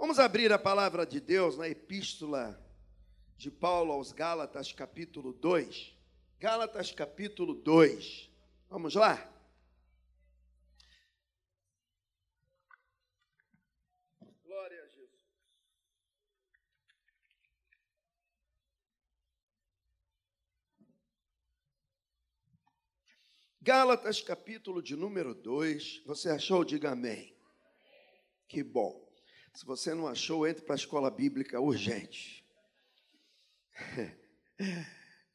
Vamos 0.00 0.18
abrir 0.18 0.50
a 0.50 0.58
palavra 0.58 1.04
de 1.04 1.20
Deus 1.20 1.58
na 1.58 1.68
epístola 1.68 2.58
de 3.36 3.50
Paulo 3.50 3.92
aos 3.92 4.12
Gálatas, 4.12 4.72
capítulo 4.72 5.34
2. 5.34 5.94
Gálatas, 6.38 6.90
capítulo 6.90 7.52
2. 7.54 8.30
Vamos 8.70 8.94
lá? 8.94 9.30
Glória 14.42 14.82
a 14.82 14.86
Jesus. 14.86 15.20
Gálatas, 23.60 24.22
capítulo 24.22 24.82
de 24.82 24.96
número 24.96 25.34
2. 25.34 26.04
Você 26.06 26.30
achou? 26.30 26.64
Diga 26.64 26.92
amém. 26.92 27.36
Que 28.48 28.64
bom. 28.64 29.09
Se 29.54 29.64
você 29.66 29.94
não 29.94 30.06
achou, 30.06 30.46
entre 30.46 30.64
para 30.64 30.74
a 30.74 30.76
escola 30.76 31.10
bíblica 31.10 31.60
urgente. 31.60 32.44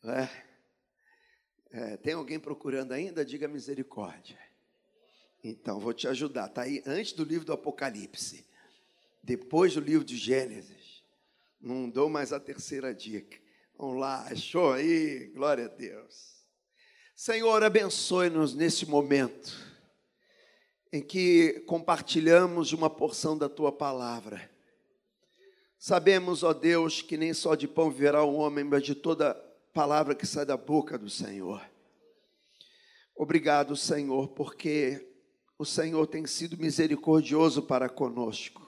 É. 0.07 0.29
É, 1.71 1.97
tem 1.97 2.13
alguém 2.13 2.39
procurando 2.39 2.91
ainda? 2.91 3.25
Diga 3.25 3.47
misericórdia. 3.47 4.37
Então, 5.43 5.79
vou 5.79 5.95
te 5.95 6.07
ajudar. 6.07 6.45
Está 6.45 6.61
aí 6.61 6.83
antes 6.85 7.11
do 7.13 7.23
livro 7.23 7.43
do 7.43 7.53
Apocalipse, 7.53 8.45
depois 9.23 9.73
do 9.73 9.81
livro 9.81 10.05
de 10.05 10.15
Gênesis. 10.15 11.03
Não 11.59 11.89
dou 11.89 12.07
mais 12.07 12.31
a 12.31 12.39
terceira 12.39 12.93
dica. 12.93 13.35
Vamos 13.75 13.99
lá, 13.99 14.27
achou 14.27 14.73
aí? 14.73 15.25
Glória 15.33 15.65
a 15.65 15.69
Deus. 15.69 16.45
Senhor, 17.15 17.63
abençoe-nos 17.63 18.53
nesse 18.53 18.85
momento 18.85 19.74
em 20.95 21.01
que 21.01 21.61
compartilhamos 21.67 22.71
uma 22.71 22.89
porção 22.89 23.37
da 23.37 23.49
tua 23.49 23.69
palavra. 23.69 24.49
Sabemos, 25.77 26.41
ó 26.41 26.53
Deus, 26.53 27.01
que 27.01 27.17
nem 27.17 27.33
só 27.33 27.53
de 27.53 27.67
pão 27.67 27.91
viverá 27.91 28.23
o 28.23 28.35
homem, 28.35 28.63
mas 28.63 28.81
de 28.81 28.95
toda 28.95 29.33
palavra 29.73 30.15
que 30.15 30.25
sai 30.25 30.45
da 30.45 30.55
boca 30.55 30.97
do 30.97 31.09
Senhor. 31.09 31.61
Obrigado, 33.13 33.75
Senhor, 33.75 34.29
porque 34.29 35.05
o 35.59 35.65
Senhor 35.65 36.07
tem 36.07 36.25
sido 36.25 36.57
misericordioso 36.57 37.63
para 37.63 37.89
conosco. 37.89 38.65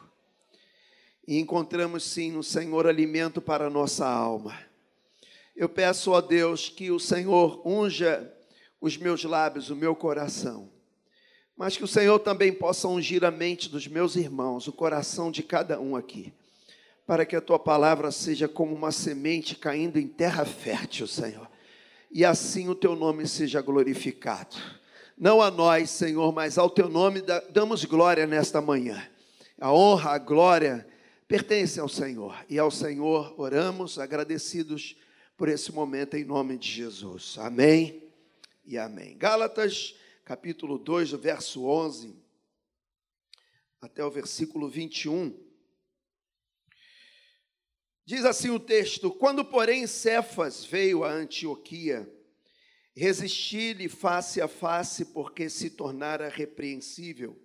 E 1.26 1.40
encontramos 1.40 2.04
sim 2.04 2.34
no 2.34 2.44
Senhor 2.44 2.88
alimento 2.88 3.42
para 3.42 3.68
a 3.68 3.70
nossa 3.70 4.06
alma. 4.06 4.60
Eu 5.56 5.70
peço, 5.70 6.12
ó 6.12 6.20
Deus, 6.20 6.68
que 6.68 6.92
o 6.92 7.00
Senhor 7.00 7.66
unja 7.66 8.30
os 8.82 8.98
meus 8.98 9.23
lábios, 9.23 9.70
o 9.70 9.78
meu 9.78 9.96
coração 9.96 10.76
mas 11.58 11.76
que 11.76 11.84
o 11.84 11.88
Senhor 11.88 12.20
também 12.20 12.54
possa 12.54 12.88
ungir 12.88 13.24
a 13.26 13.32
mente 13.32 13.68
dos 13.68 13.88
meus 13.88 14.16
irmãos, 14.16 14.68
o 14.68 14.72
coração 14.72 15.32
de 15.32 15.42
cada 15.42 15.80
um 15.80 15.96
aqui, 15.96 16.32
para 17.06 17.26
que 17.26 17.36
a 17.36 17.42
tua 17.42 17.58
palavra 17.58 18.12
seja 18.12 18.48
como 18.48 18.76
uma 18.76 18.92
semente 18.92 19.56
caindo 19.56 19.98
em 19.98 20.08
terra 20.08 20.46
fértil, 20.46 21.08
Senhor, 21.08 21.50
e 22.12 22.24
assim 22.24 22.70
o 22.70 22.76
teu 22.76 22.96
nome 22.96 23.28
seja 23.28 23.60
glorificado. 23.60 24.56
Não 25.18 25.42
a 25.42 25.50
nós, 25.50 25.90
Senhor, 25.90 26.32
mas 26.32 26.60
ao 26.60 26.70
teu 26.70 26.88
nome 26.88 27.24
damos 27.50 27.84
glória 27.86 28.28
nesta 28.28 28.62
manhã. 28.62 29.04
A 29.60 29.74
honra, 29.74 30.12
a 30.12 30.18
glória 30.20 30.88
pertence 31.28 31.80
ao 31.80 31.90
Senhor, 31.90 32.38
e 32.48 32.60
ao 32.60 32.70
Senhor 32.70 33.34
oramos 33.36 33.98
agradecidos 33.98 34.96
por 35.36 35.50
esse 35.50 35.72
momento 35.72 36.16
em 36.16 36.24
nome 36.24 36.56
de 36.56 36.70
Jesus. 36.70 37.36
Amém 37.40 38.04
e 38.64 38.78
amém. 38.78 39.18
Gálatas 39.18 39.96
capítulo 40.28 40.78
2, 40.78 41.11
do 41.11 41.17
verso 41.17 41.66
11 41.66 42.14
até 43.80 44.03
o 44.03 44.11
versículo 44.11 44.67
21. 44.67 45.33
Diz 48.06 48.25
assim 48.25 48.50
o 48.50 48.59
texto: 48.59 49.09
Quando, 49.09 49.45
porém, 49.45 49.88
Cefas 49.88 50.66
veio 50.66 51.05
a 51.05 51.09
Antioquia, 51.09 52.14
resisti-lhe 52.94 53.87
face 53.87 54.42
a 54.42 54.49
face, 54.49 55.05
porque 55.14 55.49
se 55.49 55.70
tornara 55.70 56.27
repreensível. 56.27 57.42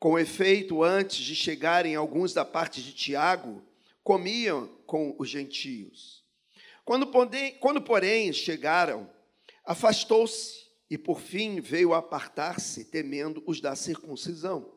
Com 0.00 0.18
efeito, 0.18 0.82
antes 0.82 1.18
de 1.18 1.36
chegarem 1.36 1.94
alguns 1.94 2.34
da 2.34 2.44
parte 2.44 2.82
de 2.82 2.92
Tiago, 2.92 3.64
comiam 4.02 4.66
com 4.84 5.14
os 5.16 5.30
gentios. 5.30 6.24
Quando 6.84 7.06
porém, 7.82 8.32
chegaram, 8.32 9.08
afastou-se 9.64 10.67
e 10.90 10.96
por 10.96 11.20
fim 11.20 11.60
veio 11.60 11.92
apartar-se, 11.92 12.84
temendo 12.84 13.42
os 13.46 13.60
da 13.60 13.76
circuncisão. 13.76 14.72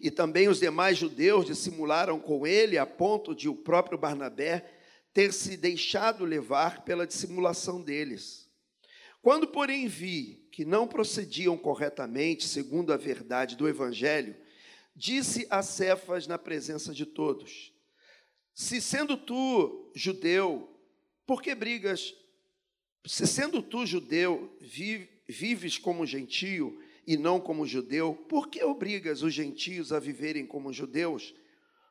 E 0.00 0.10
também 0.10 0.48
os 0.48 0.60
demais 0.60 0.96
judeus 0.98 1.46
dissimularam 1.46 2.18
com 2.18 2.46
ele, 2.46 2.78
a 2.78 2.86
ponto 2.86 3.34
de 3.34 3.48
o 3.48 3.54
próprio 3.54 3.98
Barnabé 3.98 4.72
ter 5.12 5.32
se 5.32 5.56
deixado 5.56 6.24
levar 6.24 6.84
pela 6.84 7.06
dissimulação 7.06 7.82
deles. 7.82 8.48
Quando, 9.20 9.48
porém, 9.48 9.88
vi 9.88 10.46
que 10.52 10.64
não 10.64 10.86
procediam 10.86 11.56
corretamente, 11.56 12.46
segundo 12.46 12.92
a 12.92 12.96
verdade 12.96 13.56
do 13.56 13.68
Evangelho, 13.68 14.36
disse 14.94 15.46
a 15.50 15.62
Cefas 15.62 16.26
na 16.26 16.38
presença 16.38 16.92
de 16.92 17.04
todos: 17.04 17.72
Se 18.54 18.80
sendo 18.80 19.16
tu 19.16 19.90
judeu, 19.94 20.68
por 21.26 21.42
que 21.42 21.54
brigas 21.54 22.14
se 23.08 23.26
sendo 23.26 23.62
tu 23.62 23.86
judeu, 23.86 24.54
vives 25.26 25.78
como 25.78 26.04
gentio 26.04 26.78
e 27.06 27.16
não 27.16 27.40
como 27.40 27.66
judeu, 27.66 28.14
por 28.28 28.48
que 28.48 28.62
obrigas 28.62 29.22
os 29.22 29.32
gentios 29.32 29.94
a 29.94 29.98
viverem 29.98 30.44
como 30.44 30.74
judeus? 30.74 31.34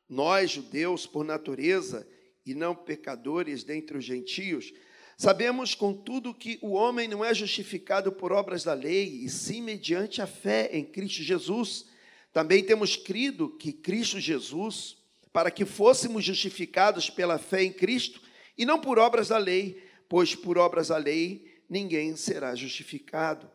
Nós, 0.08 0.52
judeus, 0.52 1.06
por 1.06 1.24
natureza, 1.24 2.08
e 2.46 2.54
não 2.54 2.72
pecadores 2.72 3.64
dentre 3.64 3.98
os 3.98 4.04
gentios, 4.04 4.72
sabemos, 5.16 5.74
contudo, 5.74 6.32
que 6.32 6.56
o 6.62 6.70
homem 6.70 7.08
não 7.08 7.24
é 7.24 7.34
justificado 7.34 8.12
por 8.12 8.32
obras 8.32 8.62
da 8.62 8.72
lei, 8.72 9.08
e 9.08 9.28
sim 9.28 9.60
mediante 9.60 10.22
a 10.22 10.26
fé 10.26 10.70
em 10.72 10.84
Cristo 10.84 11.24
Jesus. 11.24 11.86
Também 12.32 12.62
temos 12.62 12.94
crido 12.94 13.50
que 13.58 13.72
Cristo 13.72 14.20
Jesus, 14.20 14.96
para 15.32 15.50
que 15.50 15.64
fôssemos 15.64 16.24
justificados 16.24 17.10
pela 17.10 17.38
fé 17.38 17.64
em 17.64 17.72
Cristo, 17.72 18.22
e 18.56 18.64
não 18.64 18.80
por 18.80 19.00
obras 19.00 19.28
da 19.28 19.36
lei, 19.36 19.87
pois 20.08 20.34
por 20.34 20.58
obras 20.58 20.88
da 20.88 20.96
lei 20.96 21.62
ninguém 21.68 22.16
será 22.16 22.54
justificado. 22.54 23.50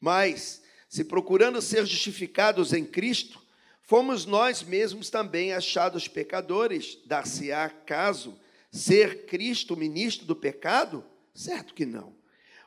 Mas, 0.00 0.62
se 0.88 1.04
procurando 1.04 1.60
ser 1.62 1.86
justificados 1.86 2.72
em 2.72 2.84
Cristo, 2.84 3.42
fomos 3.82 4.26
nós 4.26 4.62
mesmos 4.62 5.10
também 5.10 5.52
achados 5.52 6.06
pecadores, 6.06 6.98
dar-se-á 7.06 7.68
caso 7.70 8.38
ser 8.70 9.26
Cristo 9.26 9.76
ministro 9.76 10.26
do 10.26 10.36
pecado? 10.36 11.04
Certo 11.34 11.74
que 11.74 11.86
não. 11.86 12.14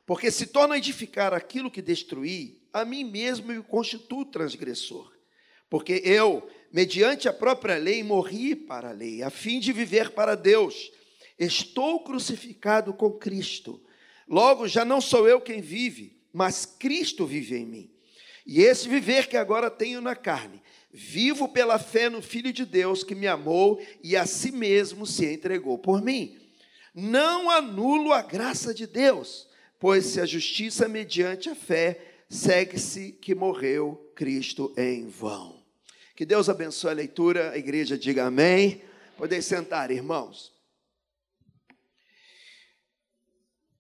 Porque 0.06 0.32
se 0.32 0.48
torna 0.48 0.78
edificar 0.78 1.34
aquilo 1.34 1.70
que 1.70 1.82
destruí, 1.82 2.64
a 2.74 2.84
mim 2.84 3.04
mesmo 3.04 3.48
me 3.48 3.62
constituo 3.62 4.26
transgressor. 4.26 5.14
Porque 5.70 6.02
eu, 6.04 6.50
mediante 6.72 7.30
a 7.30 7.34
própria 7.34 7.78
lei, 7.78 8.02
morri 8.02 8.56
para 8.56 8.90
a 8.90 8.94
lei, 8.94 9.22
a 9.22 9.30
fim 9.30 9.60
de 9.60 9.72
viver 9.72 10.12
para 10.12 10.36
Deus. 10.36 10.92
Estou 11.40 12.02
crucificado 12.02 12.94
com 12.94 13.12
Cristo. 13.12 13.82
Logo, 14.28 14.68
já 14.68 14.84
não 14.84 15.00
sou 15.00 15.28
eu 15.28 15.40
quem 15.40 15.62
vive, 15.62 16.20
mas 16.34 16.66
Cristo 16.66 17.26
vive 17.26 17.56
em 17.56 17.66
mim. 17.66 17.92
E 18.46 18.62
esse 18.62 18.90
viver 18.90 19.28
que 19.28 19.38
agora 19.38 19.72
tenho 19.72 20.02
na 20.02 20.16
carne, 20.16 20.62
vivo 20.92 21.48
pela 21.48 21.80
fé 21.80 22.10
no 22.10 22.22
Filho 22.22 22.52
de 22.52 22.66
Deus 22.66 23.04
que 23.04 23.16
me 23.16 23.28
amou 23.28 23.82
e 24.04 24.16
a 24.18 24.26
si 24.26 24.52
mesmo 24.52 25.06
se 25.06 25.26
entregou 25.32 25.78
por 25.78 26.02
mim. 26.02 26.38
Não 26.94 27.50
anulo 27.50 28.12
a 28.12 28.22
graça 28.22 28.74
de 28.74 28.86
Deus, 28.86 29.48
pois 29.80 30.06
se 30.06 30.20
a 30.20 30.26
justiça 30.26 30.88
mediante 30.88 31.50
a 31.50 31.56
fé, 31.56 32.02
segue-se 32.28 33.14
que 33.14 33.34
morreu 33.34 34.12
Cristo 34.16 34.74
em 34.76 35.08
vão. 35.08 35.64
Que 36.16 36.26
Deus 36.26 36.50
abençoe 36.50 36.92
a 36.92 36.96
leitura, 36.96 37.52
a 37.52 37.58
igreja 37.58 37.98
diga 37.98 38.26
amém. 38.26 38.82
Podem 39.16 39.42
sentar, 39.42 39.90
irmãos. 39.90 40.59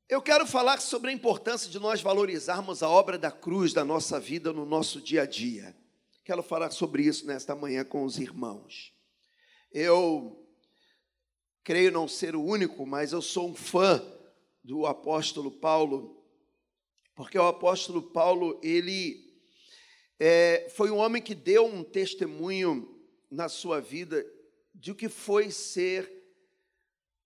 Eu 0.10 0.24
quero 0.24 0.48
falar 0.48 0.82
sobre 0.82 1.12
a 1.12 1.14
importância 1.14 1.70
de 1.70 1.78
nós 1.78 2.02
valorizarmos 2.02 2.82
a 2.82 2.90
obra 2.90 3.16
da 3.16 3.30
cruz 3.30 3.74
da 3.74 3.86
nossa 3.86 4.20
vida 4.20 4.52
no 4.52 4.66
nosso 4.66 5.00
dia 5.00 5.22
a 5.22 5.26
dia. 5.28 5.78
Quero 6.26 6.42
falar 6.42 6.72
sobre 6.72 7.04
isso 7.04 7.28
nesta 7.28 7.56
manhã 7.56 7.86
com 7.86 8.04
os 8.04 8.18
irmãos. 8.18 8.92
Eu 9.72 10.44
creio 11.64 11.92
não 11.92 12.08
ser 12.08 12.36
o 12.36 12.44
único, 12.44 12.88
mas 12.88 13.12
eu 13.12 13.22
sou 13.22 13.50
um 13.50 13.56
fã 13.56 14.04
do 14.64 14.88
apóstolo 14.88 15.52
Paulo, 15.52 16.26
porque 17.14 17.38
o 17.38 17.46
apóstolo 17.46 18.02
Paulo, 18.02 18.60
ele 18.64 19.32
é, 20.20 20.68
foi 20.76 20.90
um 20.90 20.98
homem 20.98 21.22
que 21.22 21.36
deu 21.36 21.68
um 21.68 21.84
testemunho 21.84 23.00
na 23.30 23.48
sua 23.48 23.80
vida 23.80 24.26
de 24.74 24.90
o 24.90 24.96
que 24.96 25.08
foi 25.08 25.52
ser 25.52 26.19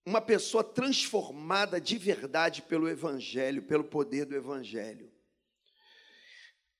uma 0.05 0.21
pessoa 0.21 0.63
transformada 0.63 1.79
de 1.79 1.97
verdade 1.97 2.61
pelo 2.61 2.89
Evangelho, 2.89 3.63
pelo 3.63 3.83
poder 3.83 4.25
do 4.25 4.35
Evangelho. 4.35 5.11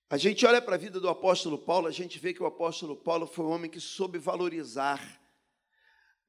A 0.09 0.17
gente 0.17 0.45
olha 0.45 0.61
para 0.61 0.75
a 0.75 0.77
vida 0.77 0.99
do 0.99 1.09
apóstolo 1.09 1.57
Paulo, 1.57 1.87
a 1.87 1.91
gente 1.91 2.19
vê 2.19 2.33
que 2.33 2.43
o 2.43 2.45
apóstolo 2.45 2.95
Paulo 2.95 3.25
foi 3.25 3.45
um 3.45 3.49
homem 3.49 3.71
que 3.71 3.79
soube 3.79 4.19
valorizar 4.19 5.21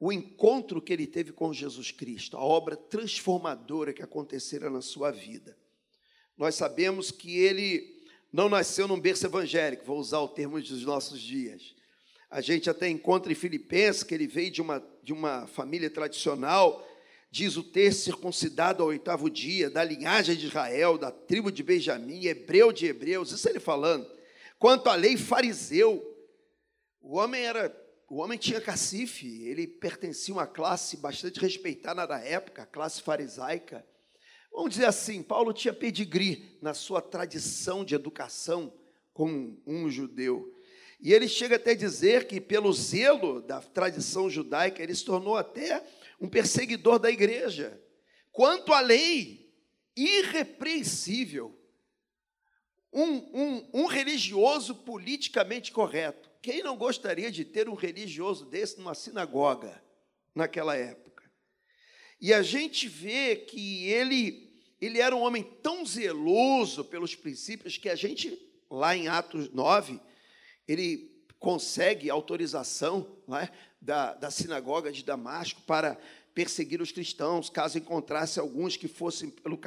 o 0.01 0.13
encontro 0.13 0.81
que 0.81 0.93
ele 0.93 1.07
teve 1.07 1.33
com 1.33 1.53
Jesus 1.53 1.91
Cristo, 1.91 2.37
a 2.37 2.41
obra 2.41 2.77
transformadora 2.77 3.93
que 3.93 4.03
acontecera 4.03 4.71
na 4.71 4.81
sua 4.81 5.11
vida. 5.11 5.57
Nós 6.37 6.55
sabemos 6.55 7.11
que 7.11 7.39
ele 7.39 7.95
não 8.33 8.49
nasceu 8.49 8.89
num 8.89 9.01
berço 9.01 9.27
evangélico, 9.27 9.85
vou 9.85 9.99
usar 9.99 10.21
o 10.21 10.29
termo 10.29 10.61
dos 10.61 10.85
nossos 10.85 11.21
dias. 11.21 11.75
A 12.35 12.41
gente 12.41 12.69
até 12.69 12.89
encontra 12.89 13.31
em 13.31 13.37
Filipenses 13.37 14.03
que 14.03 14.13
ele 14.13 14.27
veio 14.27 14.51
de 14.51 14.61
uma, 14.61 14.85
de 15.05 15.13
uma 15.13 15.47
família 15.47 15.89
tradicional, 15.89 16.85
diz 17.31 17.57
o 17.57 17.63
texto, 17.63 18.03
circuncidado 18.03 18.83
ao 18.83 18.89
oitavo 18.89 19.31
dia, 19.31 19.71
da 19.71 19.85
linhagem 19.85 20.35
de 20.35 20.49
Israel, 20.49 20.99
da 20.99 21.13
tribo 21.13 21.53
de 21.53 21.63
Benjamim, 21.63 22.25
hebreu 22.27 22.73
de 22.73 22.87
hebreus, 22.87 23.31
isso 23.31 23.49
ele 23.49 23.61
falando. 23.61 24.11
Quanto 24.59 24.91
à 24.91 24.97
lei, 24.97 25.17
fariseu. 25.17 26.05
O 27.01 27.19
homem 27.19 27.41
era, 27.45 27.73
o 28.11 28.17
homem 28.17 28.37
tinha 28.37 28.61
cacife, 28.61 29.45
ele 29.45 29.69
pertencia 29.69 30.35
a 30.35 30.39
uma 30.39 30.47
classe 30.49 30.97
bastante 30.97 31.39
respeitada 31.39 32.05
na 32.05 32.19
época, 32.19 32.65
a 32.65 32.67
classe 32.67 33.01
farisaica. 33.01 33.87
Vamos 34.53 34.71
dizer 34.71 34.87
assim, 34.87 35.23
Paulo 35.23 35.53
tinha 35.53 35.73
pedigree 35.73 36.59
na 36.61 36.75
sua 36.75 37.01
tradição 37.01 37.85
de 37.85 37.95
educação 37.95 38.75
como 39.13 39.63
um 39.65 39.89
judeu. 39.89 40.53
E 41.01 41.13
ele 41.13 41.29
chega 41.29 41.57
até 41.57 41.73
a 41.73 41.77
dizer 41.77 42.27
que, 42.27 42.41
pelo 42.41 42.73
zelo 42.73 43.43
da 43.43 43.61
tradição 43.61 44.31
judaica, 44.31 44.83
ele 44.83 44.95
se 44.95 45.05
tornou 45.05 45.37
até 45.37 45.85
um 46.21 46.29
perseguidor 46.29 46.99
da 46.99 47.11
igreja. 47.11 47.81
Quanto 48.33 48.73
à 48.73 48.81
lei, 48.81 49.45
irrepreensível. 49.97 51.59
Um, 52.93 53.13
um, 53.13 53.71
um 53.75 53.87
religioso 53.87 54.75
politicamente 54.75 55.73
correto. 55.73 56.31
Quem 56.41 56.63
não 56.63 56.77
gostaria 56.77 57.31
de 57.31 57.45
ter 57.45 57.69
um 57.69 57.75
religioso 57.75 58.47
desse 58.47 58.79
numa 58.79 58.95
sinagoga 58.95 59.83
naquela 60.35 60.77
época? 60.77 61.25
E 62.21 62.33
a 62.33 62.41
gente 62.43 62.89
vê 62.89 63.37
que 63.37 63.89
ele, 63.89 64.61
ele 64.81 65.01
era 65.01 65.15
um 65.15 65.23
homem 65.23 65.43
tão 65.63 65.85
zeloso 65.85 66.85
pelos 66.85 67.15
princípios 67.15 67.77
que 67.77 67.89
a 67.89 67.97
gente, 67.97 68.39
lá 68.71 68.97
em 68.97 69.09
Atos 69.09 69.51
9, 69.51 70.01
ele 70.67 71.13
consegue 71.39 72.09
autorização 72.09 73.07
é, 73.41 73.49
da, 73.81 74.15
da 74.15 74.31
sinagoga 74.31 74.91
de 74.91 75.05
Damasco 75.05 75.61
para 75.67 75.99
perseguir 76.35 76.81
os 76.81 76.91
cristãos, 76.91 77.49
caso 77.49 77.79
encontrasse 77.79 78.41
alguns 78.41 78.77
que 78.77 78.89
fossem 78.89 79.31
pelo 79.31 79.59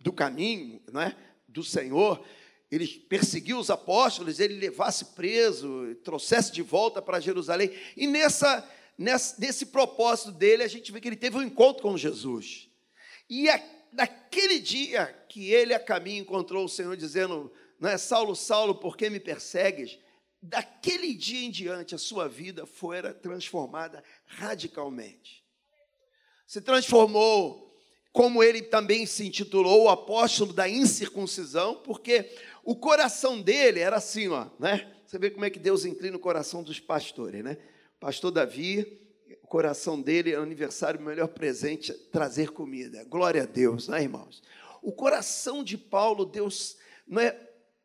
do 0.00 0.12
caminho 0.12 0.80
é, 1.04 1.14
do 1.48 1.62
Senhor. 1.62 2.24
Ele 2.70 2.86
perseguiu 2.86 3.58
os 3.58 3.70
apóstolos, 3.70 4.40
ele 4.40 4.54
levasse 4.54 5.06
preso, 5.06 5.94
trouxesse 6.02 6.50
de 6.50 6.62
volta 6.62 7.02
para 7.02 7.20
Jerusalém. 7.20 7.70
E 7.96 8.06
nessa, 8.06 8.68
nessa, 8.96 9.36
nesse 9.38 9.66
propósito 9.66 10.32
dele, 10.32 10.62
a 10.62 10.68
gente 10.68 10.90
vê 10.90 11.00
que 11.00 11.08
ele 11.08 11.16
teve 11.16 11.36
um 11.36 11.42
encontro 11.42 11.82
com 11.82 11.96
Jesus. 11.96 12.68
E 13.28 13.48
a, 13.48 13.62
naquele 13.92 14.58
dia 14.58 15.06
que 15.28 15.50
ele 15.50 15.74
a 15.74 15.80
caminho 15.80 16.22
encontrou 16.22 16.64
o 16.64 16.68
Senhor, 16.68 16.96
dizendo: 16.96 17.52
não 17.78 17.88
é 17.88 17.98
Saulo, 17.98 18.34
Saulo, 18.34 18.74
por 18.74 18.96
que 18.96 19.10
me 19.10 19.20
persegues? 19.20 19.98
Daquele 20.44 21.14
dia 21.14 21.46
em 21.46 21.50
diante, 21.50 21.94
a 21.94 21.98
sua 21.98 22.28
vida 22.28 22.66
foi 22.66 23.02
transformada 23.14 24.04
radicalmente. 24.26 25.42
Se 26.46 26.60
transformou, 26.60 27.74
como 28.12 28.42
ele 28.42 28.60
também 28.60 29.06
se 29.06 29.26
intitulou, 29.26 29.84
o 29.84 29.88
apóstolo 29.88 30.52
da 30.52 30.68
incircuncisão, 30.68 31.76
porque 31.76 32.30
o 32.62 32.76
coração 32.76 33.40
dele 33.40 33.80
era 33.80 33.96
assim, 33.96 34.28
ó, 34.28 34.48
né? 34.58 34.92
Você 35.06 35.18
vê 35.18 35.30
como 35.30 35.46
é 35.46 35.50
que 35.50 35.58
Deus 35.58 35.86
inclina 35.86 36.16
o 36.16 36.20
coração 36.20 36.62
dos 36.62 36.78
pastores, 36.78 37.42
né? 37.42 37.56
Pastor 37.98 38.30
Davi, 38.30 39.00
o 39.42 39.46
coração 39.46 40.00
dele, 40.00 40.32
é 40.32 40.36
aniversário, 40.36 41.00
o 41.00 41.02
melhor 41.02 41.28
presente, 41.28 41.92
trazer 42.12 42.50
comida. 42.50 43.02
Glória 43.04 43.44
a 43.44 43.46
Deus, 43.46 43.88
né, 43.88 44.02
irmãos? 44.02 44.42
O 44.82 44.92
coração 44.92 45.64
de 45.64 45.78
Paulo, 45.78 46.26
Deus, 46.26 46.76
não 47.06 47.22
é 47.22 47.30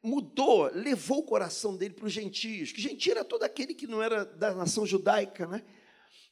mudou, 0.02 0.70
levou 0.74 1.20
o 1.20 1.24
coração 1.24 1.76
dele 1.76 1.94
para 1.94 2.06
os 2.06 2.14
gentios, 2.14 2.72
que 2.72 2.82
gentio 2.82 3.12
era 3.12 3.26
todo 3.26 3.44
aquele 3.44 3.74
que 3.74 3.88
não 3.88 4.02
era 4.02 4.24
da 4.26 4.54
nação 4.54 4.86
judaica, 4.86 5.46
né? 5.46 5.64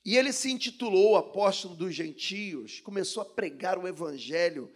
E 0.05 0.15
ele 0.15 0.31
se 0.31 0.49
intitulou 0.49 1.17
apóstolo 1.17 1.75
dos 1.75 1.93
gentios, 1.93 2.79
começou 2.79 3.21
a 3.21 3.25
pregar 3.25 3.77
o 3.77 3.87
evangelho 3.87 4.71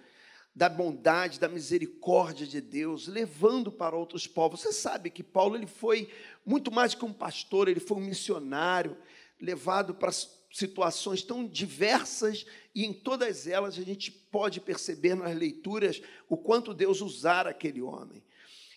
da 0.54 0.68
bondade, 0.68 1.40
da 1.40 1.48
misericórdia 1.48 2.46
de 2.46 2.60
Deus, 2.60 3.08
levando 3.08 3.72
para 3.72 3.96
outros 3.96 4.28
povos. 4.28 4.60
Você 4.60 4.74
sabe 4.74 5.10
que 5.10 5.24
Paulo 5.24 5.56
ele 5.56 5.68
foi 5.68 6.10
muito 6.46 6.70
mais 6.70 6.94
que 6.94 7.06
um 7.06 7.14
pastor, 7.14 7.70
ele 7.70 7.80
foi 7.80 7.98
um 7.98 8.02
missionário, 8.02 8.98
levado 9.40 9.96
para 9.96 10.12
situações 10.52 11.24
tão 11.24 11.48
diversas 11.48 12.46
e 12.76 12.86
em 12.86 12.92
todas 12.92 13.48
elas 13.48 13.80
a 13.80 13.84
gente 13.84 14.12
pode 14.12 14.60
perceber 14.60 15.16
nas 15.16 15.34
leituras 15.34 16.02
o 16.28 16.36
quanto 16.36 16.74
Deus 16.74 17.00
usara 17.00 17.50
aquele 17.50 17.82
homem. 17.82 18.22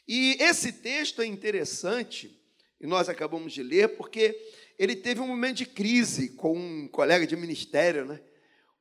E 0.07 0.37
esse 0.41 0.73
texto 0.73 1.23
é 1.23 1.27
interessante, 1.27 2.39
e 2.81 2.87
nós 2.87 3.09
acabamos 3.09 3.53
de 3.53 3.63
ler, 3.63 3.97
porque 3.97 4.39
ele 4.79 4.95
teve 4.95 5.21
um 5.21 5.27
momento 5.27 5.59
de 5.59 5.67
crise 5.67 6.31
com 6.31 6.57
um 6.57 6.89
colega 6.89 7.27
de 7.27 7.37
ministério, 7.37 8.05
né? 8.05 8.21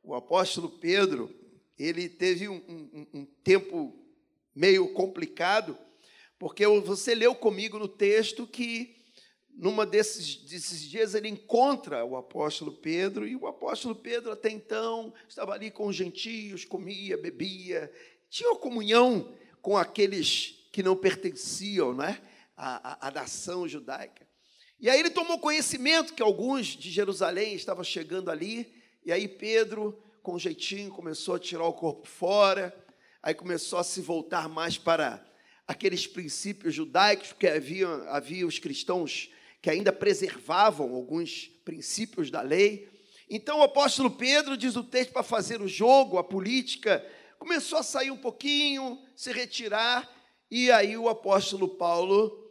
O 0.04 0.14
apóstolo 0.14 0.70
Pedro, 0.70 1.34
ele 1.78 2.10
teve 2.10 2.50
um, 2.50 2.62
um, 2.68 3.08
um 3.14 3.26
tempo 3.44 3.98
meio 4.54 4.92
complicado, 4.94 5.78
porque 6.38 6.68
você 6.68 7.16
leu 7.16 7.34
comigo 7.34 7.80
no 7.80 7.88
texto 7.88 8.46
que 8.46 8.96
numa 9.56 9.86
desses, 9.86 10.38
desses 10.38 10.82
dias 10.82 11.14
ele 11.14 11.30
encontra 11.30 12.04
o 12.04 12.18
apóstolo 12.18 12.72
Pedro, 12.72 13.28
e 13.28 13.36
o 13.36 13.48
apóstolo 13.48 13.96
Pedro 13.96 14.32
até 14.32 14.50
então 14.50 15.14
estava 15.30 15.54
ali 15.54 15.70
com 15.72 15.88
os 15.88 15.96
gentios, 15.96 16.66
comia, 16.66 17.18
bebia, 17.18 17.92
tinha 18.30 18.56
comunhão 18.56 19.34
com 19.62 19.78
aqueles 19.78 20.63
que 20.74 20.82
não 20.82 20.96
pertenciam 20.96 21.94
né, 21.94 22.20
à, 22.58 23.12
nação 23.14 23.68
judaica. 23.68 24.28
E 24.80 24.90
aí 24.90 25.00
ele 25.00 25.12
tomou 25.12 25.38
conhecimento 25.38 26.16
que 26.16 26.24
alguns 26.24 26.66
de 26.66 26.90
Jerusalém 26.90 27.54
estavam 27.54 27.84
chegando 27.84 28.32
ali, 28.32 28.74
e 29.06 29.12
aí 29.12 29.28
Pedro, 29.28 30.04
com 30.24 30.38
jeitinho, 30.40 30.90
começou 30.90 31.36
a 31.36 31.40
tirar 31.40 31.66
o 31.66 31.74
corpo 31.74 32.08
fora, 32.08 32.76
aí 33.22 33.36
começou 33.36 33.78
a 33.78 33.84
se 33.84 34.02
voltar 34.02 34.50
mais 34.50 34.76
para 34.76 35.24
aqueles 35.68 36.08
princípios 36.08 36.74
judaicos, 36.74 37.28
porque 37.28 37.48
havia, 37.48 37.88
havia 38.10 38.48
os 38.48 38.58
cristãos 38.58 39.30
que 39.62 39.70
ainda 39.70 39.94
preservavam 39.94 40.96
alguns 40.96 41.52
princípios 41.64 42.32
da 42.32 42.42
lei. 42.42 42.90
Então 43.30 43.60
o 43.60 43.64
apóstolo 43.64 44.10
Pedro, 44.10 44.58
diz 44.58 44.76
o 44.76 44.84
texto, 44.84 45.14
para 45.14 45.22
fazer 45.22 45.62
o 45.62 45.68
jogo, 45.68 46.18
a 46.18 46.24
política, 46.24 47.06
começou 47.38 47.78
a 47.78 47.84
sair 47.84 48.10
um 48.10 48.18
pouquinho, 48.18 49.00
se 49.16 49.32
retirar, 49.32 50.10
e 50.56 50.70
aí 50.70 50.96
o 50.96 51.10
apóstolo 51.10 51.68
Paulo, 51.68 52.48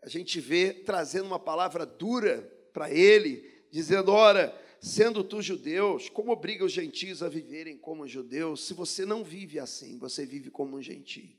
a 0.00 0.08
gente 0.08 0.40
vê 0.40 0.72
trazendo 0.72 1.26
uma 1.26 1.38
palavra 1.38 1.84
dura 1.84 2.40
para 2.72 2.90
ele, 2.90 3.62
dizendo: 3.70 4.10
ora, 4.10 4.58
sendo 4.80 5.22
tu 5.22 5.42
judeus, 5.42 6.08
como 6.08 6.32
obriga 6.32 6.64
os 6.64 6.72
gentios 6.72 7.22
a 7.22 7.28
viverem 7.28 7.76
como 7.76 8.08
judeus? 8.08 8.66
Se 8.66 8.72
você 8.72 9.04
não 9.04 9.22
vive 9.22 9.58
assim, 9.58 9.98
você 9.98 10.24
vive 10.24 10.50
como 10.50 10.78
um 10.78 10.82
gentio. 10.82 11.36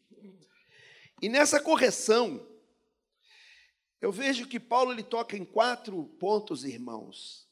E 1.20 1.28
nessa 1.28 1.60
correção, 1.60 2.48
eu 4.00 4.12
vejo 4.12 4.48
que 4.48 4.60
Paulo 4.60 4.92
ele 4.92 5.02
toca 5.02 5.36
em 5.36 5.44
quatro 5.44 6.04
pontos, 6.20 6.64
irmãos, 6.64 7.50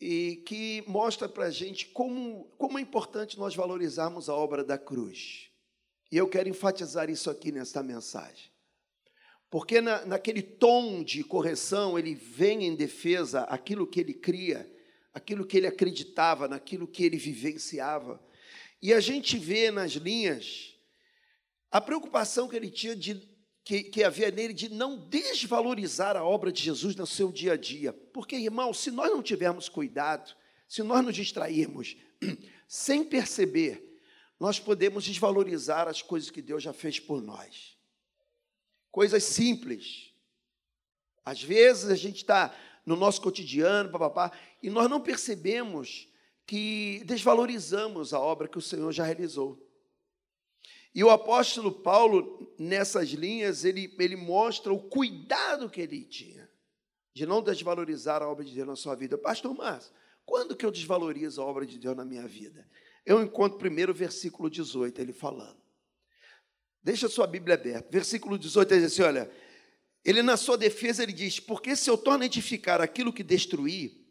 e 0.00 0.44
que 0.46 0.84
mostra 0.86 1.28
para 1.28 1.46
a 1.46 1.50
gente 1.50 1.88
como, 1.88 2.44
como 2.56 2.78
é 2.78 2.80
importante 2.80 3.36
nós 3.36 3.56
valorizarmos 3.56 4.28
a 4.28 4.34
obra 4.36 4.62
da 4.62 4.78
cruz. 4.78 5.47
E 6.10 6.16
eu 6.16 6.28
quero 6.28 6.48
enfatizar 6.48 7.10
isso 7.10 7.30
aqui 7.30 7.52
nesta 7.52 7.82
mensagem. 7.82 8.50
Porque 9.50 9.80
na, 9.80 10.04
naquele 10.04 10.42
tom 10.42 11.02
de 11.02 11.24
correção, 11.24 11.98
ele 11.98 12.14
vem 12.14 12.64
em 12.64 12.74
defesa 12.74 13.42
aquilo 13.42 13.86
que 13.86 14.00
ele 14.00 14.14
cria, 14.14 14.70
aquilo 15.12 15.46
que 15.46 15.56
ele 15.56 15.66
acreditava, 15.66 16.46
naquilo 16.46 16.86
que 16.86 17.04
ele 17.04 17.16
vivenciava. 17.16 18.22
E 18.80 18.92
a 18.92 19.00
gente 19.00 19.38
vê 19.38 19.70
nas 19.70 19.92
linhas 19.92 20.74
a 21.70 21.80
preocupação 21.80 22.48
que 22.48 22.56
ele 22.56 22.70
tinha 22.70 22.94
de 22.94 23.28
que, 23.64 23.82
que, 23.82 24.02
havia 24.02 24.30
nele 24.30 24.54
de 24.54 24.70
não 24.70 24.96
desvalorizar 24.96 26.16
a 26.16 26.24
obra 26.24 26.50
de 26.50 26.62
Jesus 26.62 26.96
no 26.96 27.06
seu 27.06 27.30
dia 27.30 27.52
a 27.52 27.56
dia. 27.56 27.92
Porque, 27.92 28.34
irmão, 28.34 28.72
se 28.72 28.90
nós 28.90 29.10
não 29.10 29.22
tivermos 29.22 29.68
cuidado, 29.68 30.34
se 30.66 30.82
nós 30.82 31.04
nos 31.04 31.14
distrairmos 31.14 31.94
sem 32.66 33.04
perceber 33.04 33.87
nós 34.38 34.60
podemos 34.60 35.04
desvalorizar 35.04 35.88
as 35.88 36.00
coisas 36.00 36.30
que 36.30 36.40
Deus 36.40 36.62
já 36.62 36.72
fez 36.72 37.00
por 37.00 37.20
nós. 37.20 37.76
Coisas 38.90 39.24
simples. 39.24 40.12
Às 41.24 41.42
vezes 41.42 41.90
a 41.90 41.96
gente 41.96 42.16
está 42.16 42.54
no 42.86 42.96
nosso 42.96 43.20
cotidiano, 43.20 43.90
papapá, 43.90 44.32
e 44.62 44.70
nós 44.70 44.88
não 44.88 45.00
percebemos 45.00 46.08
que 46.46 47.02
desvalorizamos 47.04 48.14
a 48.14 48.20
obra 48.20 48.48
que 48.48 48.56
o 48.56 48.62
Senhor 48.62 48.90
já 48.92 49.04
realizou. 49.04 49.62
E 50.94 51.04
o 51.04 51.10
apóstolo 51.10 51.70
Paulo, 51.70 52.54
nessas 52.58 53.10
linhas, 53.10 53.64
ele, 53.64 53.94
ele 53.98 54.16
mostra 54.16 54.72
o 54.72 54.82
cuidado 54.82 55.68
que 55.68 55.80
ele 55.80 56.04
tinha 56.04 56.48
de 57.12 57.26
não 57.26 57.42
desvalorizar 57.42 58.22
a 58.22 58.28
obra 58.28 58.44
de 58.44 58.54
Deus 58.54 58.66
na 58.66 58.76
sua 58.76 58.94
vida. 58.94 59.18
Pastor 59.18 59.54
Márcio, 59.54 59.92
quando 60.24 60.56
que 60.56 60.64
eu 60.64 60.70
desvalorizo 60.70 61.42
a 61.42 61.44
obra 61.44 61.66
de 61.66 61.78
Deus 61.78 61.96
na 61.96 62.04
minha 62.04 62.26
vida? 62.26 62.66
Eu 63.08 63.22
encontro 63.22 63.56
primeiro 63.56 63.92
o 63.92 63.94
versículo 63.94 64.50
18, 64.50 65.00
ele 65.00 65.14
falando. 65.14 65.56
Deixa 66.82 67.06
a 67.06 67.08
sua 67.08 67.26
Bíblia 67.26 67.54
aberta. 67.54 67.88
Versículo 67.90 68.38
18 68.38 68.70
ele 68.70 68.82
diz 68.82 68.92
assim: 68.92 69.00
olha, 69.00 69.30
ele 70.04 70.20
na 70.20 70.36
sua 70.36 70.58
defesa 70.58 71.04
ele 71.04 71.14
diz: 71.14 71.40
Porque 71.40 71.74
se 71.74 71.88
eu 71.88 71.96
torno 71.96 72.22
a 72.22 72.26
edificar 72.26 72.82
aquilo 72.82 73.10
que 73.10 73.22
destruí, 73.22 74.06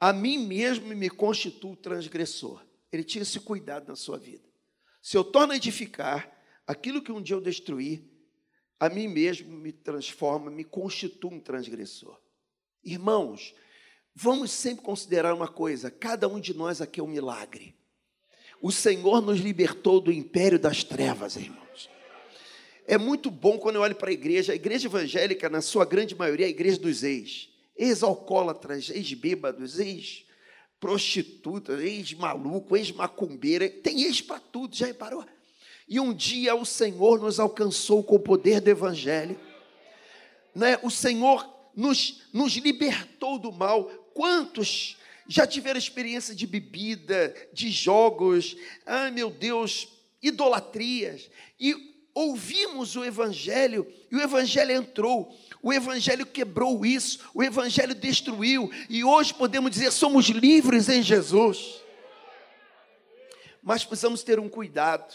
a 0.00 0.12
mim 0.12 0.44
mesmo 0.48 0.88
me 0.96 1.08
constituo 1.08 1.76
transgressor. 1.76 2.60
Ele 2.90 3.04
tinha 3.04 3.22
esse 3.22 3.38
cuidado 3.38 3.86
na 3.86 3.94
sua 3.94 4.18
vida. 4.18 4.42
Se 5.00 5.16
eu 5.16 5.22
torno 5.22 5.52
a 5.52 5.56
edificar 5.56 6.36
aquilo 6.66 7.00
que 7.00 7.12
um 7.12 7.22
dia 7.22 7.36
eu 7.36 7.40
destruí, 7.40 8.10
a 8.80 8.88
mim 8.88 9.06
mesmo 9.06 9.56
me 9.56 9.70
transforma, 9.70 10.50
me 10.50 10.64
constitui 10.64 11.34
um 11.34 11.40
transgressor. 11.40 12.20
Irmãos, 12.82 13.54
vamos 14.12 14.50
sempre 14.50 14.84
considerar 14.84 15.32
uma 15.32 15.46
coisa: 15.46 15.88
cada 15.88 16.26
um 16.26 16.40
de 16.40 16.52
nós 16.52 16.80
aqui 16.80 16.98
é 16.98 17.02
um 17.02 17.06
milagre. 17.06 17.76
O 18.60 18.72
Senhor 18.72 19.20
nos 19.20 19.40
libertou 19.40 20.00
do 20.00 20.12
império 20.12 20.58
das 20.58 20.82
trevas, 20.82 21.36
irmãos. 21.36 21.88
É 22.86 22.98
muito 22.98 23.30
bom 23.30 23.58
quando 23.58 23.76
eu 23.76 23.82
olho 23.82 23.94
para 23.94 24.10
a 24.10 24.12
igreja, 24.12 24.52
a 24.52 24.56
igreja 24.56 24.88
evangélica, 24.88 25.48
na 25.48 25.62
sua 25.62 25.84
grande 25.84 26.14
maioria, 26.14 26.46
é 26.46 26.48
a 26.48 26.50
igreja 26.50 26.78
dos 26.78 27.02
ex, 27.02 27.48
ex-alcoólatras, 27.76 28.90
ex-bêbados, 28.90 29.78
ex-prostitutas, 29.78 31.80
ex-maluco, 31.80 32.76
ex-macumbeira, 32.76 33.68
tem 33.68 34.02
ex 34.02 34.20
para 34.20 34.38
tudo, 34.38 34.76
já 34.76 34.86
reparou? 34.86 35.24
E 35.88 35.98
um 35.98 36.12
dia 36.12 36.54
o 36.54 36.64
Senhor 36.64 37.20
nos 37.20 37.40
alcançou 37.40 38.02
com 38.02 38.16
o 38.16 38.20
poder 38.20 38.60
do 38.60 38.68
Evangelho, 38.68 39.38
né? 40.54 40.78
o 40.82 40.90
Senhor 40.90 41.48
nos, 41.74 42.22
nos 42.32 42.54
libertou 42.54 43.38
do 43.38 43.52
mal. 43.52 43.84
Quantos 44.14 44.96
já 45.28 45.46
tiveram 45.46 45.78
experiência 45.78 46.34
de 46.34 46.46
bebida, 46.46 47.34
de 47.52 47.70
jogos, 47.70 48.56
ai 48.84 49.10
meu 49.10 49.30
Deus, 49.30 49.88
idolatrias, 50.22 51.30
e 51.58 51.74
ouvimos 52.14 52.94
o 52.96 53.04
Evangelho, 53.04 53.86
e 54.10 54.16
o 54.16 54.20
Evangelho 54.20 54.72
entrou, 54.72 55.36
o 55.62 55.72
Evangelho 55.72 56.24
quebrou 56.24 56.84
isso, 56.86 57.18
o 57.34 57.42
Evangelho 57.42 57.94
destruiu, 57.94 58.70
e 58.88 59.02
hoje 59.02 59.34
podemos 59.34 59.70
dizer: 59.70 59.90
somos 59.90 60.26
livres 60.26 60.88
em 60.88 61.02
Jesus. 61.02 61.82
Mas 63.62 63.84
precisamos 63.84 64.22
ter 64.22 64.38
um 64.38 64.48
cuidado, 64.48 65.14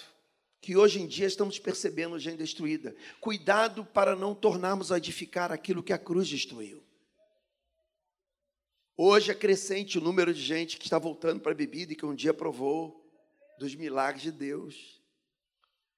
que 0.59 0.75
hoje 0.75 0.99
em 0.99 1.07
dia 1.07 1.27
estamos 1.27 1.59
percebendo 1.59 2.19
gente 2.19 2.37
destruída. 2.37 2.95
Cuidado 3.21 3.85
para 3.85 4.15
não 4.15 4.33
tornarmos 4.33 4.91
a 4.91 4.97
edificar 4.97 5.51
aquilo 5.51 5.83
que 5.83 5.93
a 5.93 5.97
cruz 5.97 6.27
destruiu. 6.27 6.83
Hoje 9.01 9.31
é 9.31 9.33
crescente 9.33 9.97
o 9.97 10.01
número 10.01 10.33
de 10.33 10.41
gente 10.41 10.75
que 10.75 10.83
está 10.83 10.99
voltando 10.99 11.39
para 11.39 11.53
a 11.53 11.55
bebida 11.55 11.93
e 11.93 11.95
que 11.95 12.05
um 12.05 12.13
dia 12.13 12.33
provou 12.33 13.09
dos 13.57 13.73
milagres 13.73 14.23
de 14.23 14.29
Deus. 14.29 15.01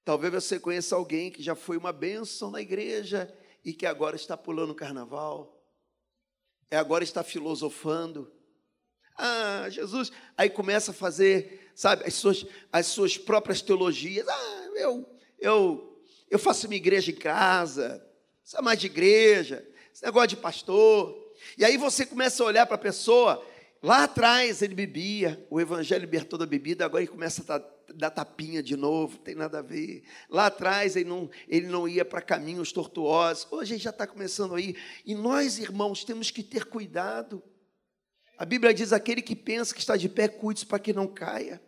Talvez 0.06 0.32
você 0.32 0.60
conheça 0.60 0.96
alguém 0.96 1.32
que 1.32 1.42
já 1.42 1.56
foi 1.56 1.78
uma 1.78 1.92
bênção 1.92 2.52
na 2.52 2.62
igreja 2.62 3.36
e 3.66 3.74
que 3.74 3.88
agora 3.88 4.16
está 4.16 4.38
pulando 4.38 4.70
o 4.70 4.76
carnaval, 4.76 5.60
e 6.70 6.76
agora 6.76 7.04
está 7.04 7.24
filosofando. 7.24 8.32
Ah, 9.18 9.68
Jesus. 9.68 10.12
Aí 10.38 10.52
começa 10.52 10.92
a 10.92 10.94
fazer 10.94 11.72
sabe, 11.74 12.06
as 12.06 12.14
suas, 12.14 12.46
as 12.72 12.86
suas 12.86 13.18
próprias 13.18 13.64
teologias. 13.64 14.28
Ah, 14.28 14.70
eu, 14.76 15.20
eu, 15.40 16.04
eu 16.30 16.38
faço 16.38 16.68
minha 16.68 16.78
igreja 16.78 17.10
em 17.10 17.16
casa, 17.16 18.08
isso 18.46 18.56
é 18.56 18.62
mais 18.62 18.80
de 18.80 18.86
igreja, 18.86 19.68
esse 19.92 20.06
negócio 20.06 20.28
de 20.28 20.38
pastor. 20.38 21.31
E 21.58 21.66
aí 21.66 21.78
você 21.78 22.06
começa 22.06 22.44
a 22.44 22.46
olhar 22.46 22.66
para 22.66 22.76
a 22.76 22.80
pessoa, 22.80 23.44
lá 23.82 24.04
atrás 24.04 24.62
ele 24.62 24.76
bebia, 24.76 25.46
o 25.50 25.60
evangelho 25.60 26.02
libertou 26.02 26.38
da 26.38 26.46
bebida, 26.46 26.86
agora 26.86 27.04
ele 27.04 27.12
começa 27.12 27.44
a 27.54 27.62
dar 27.94 28.10
tapinha 28.10 28.64
de 28.64 28.76
novo, 28.76 29.18
tem 29.18 29.36
nada 29.36 29.60
a 29.60 29.62
ver. 29.62 30.04
Lá 30.30 30.48
atrás 30.48 30.96
ele 30.96 31.10
não, 31.10 31.30
ele 31.48 31.68
não 31.68 31.88
ia 31.88 32.06
para 32.06 32.22
caminhos 32.22 32.72
tortuosos, 32.72 33.48
hoje 33.52 33.74
ele 33.74 33.82
já 33.82 33.90
está 33.90 34.08
começando 34.08 34.56
aí. 34.56 34.76
E 35.06 35.14
nós, 35.16 35.60
irmãos, 35.60 36.04
temos 36.04 36.32
que 36.32 36.44
ter 36.44 36.66
cuidado. 36.66 37.44
A 38.38 38.46
Bíblia 38.46 38.74
diz: 38.74 38.94
aquele 38.94 39.22
que 39.22 39.36
pensa 39.36 39.74
que 39.74 39.82
está 39.82 39.96
de 39.96 40.10
pé, 40.10 40.28
cuide-se 40.28 40.66
para 40.66 40.80
que 40.80 40.94
não 40.94 41.08
caia. 41.08 41.62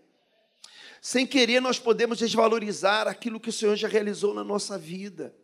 Sem 1.02 1.28
querer, 1.28 1.60
nós 1.60 1.78
podemos 1.78 2.18
desvalorizar 2.18 3.08
aquilo 3.08 3.40
que 3.40 3.50
o 3.50 3.54
Senhor 3.54 3.76
já 3.76 3.90
realizou 3.90 4.34
na 4.34 4.44
nossa 4.44 4.78
vida. 4.78 5.36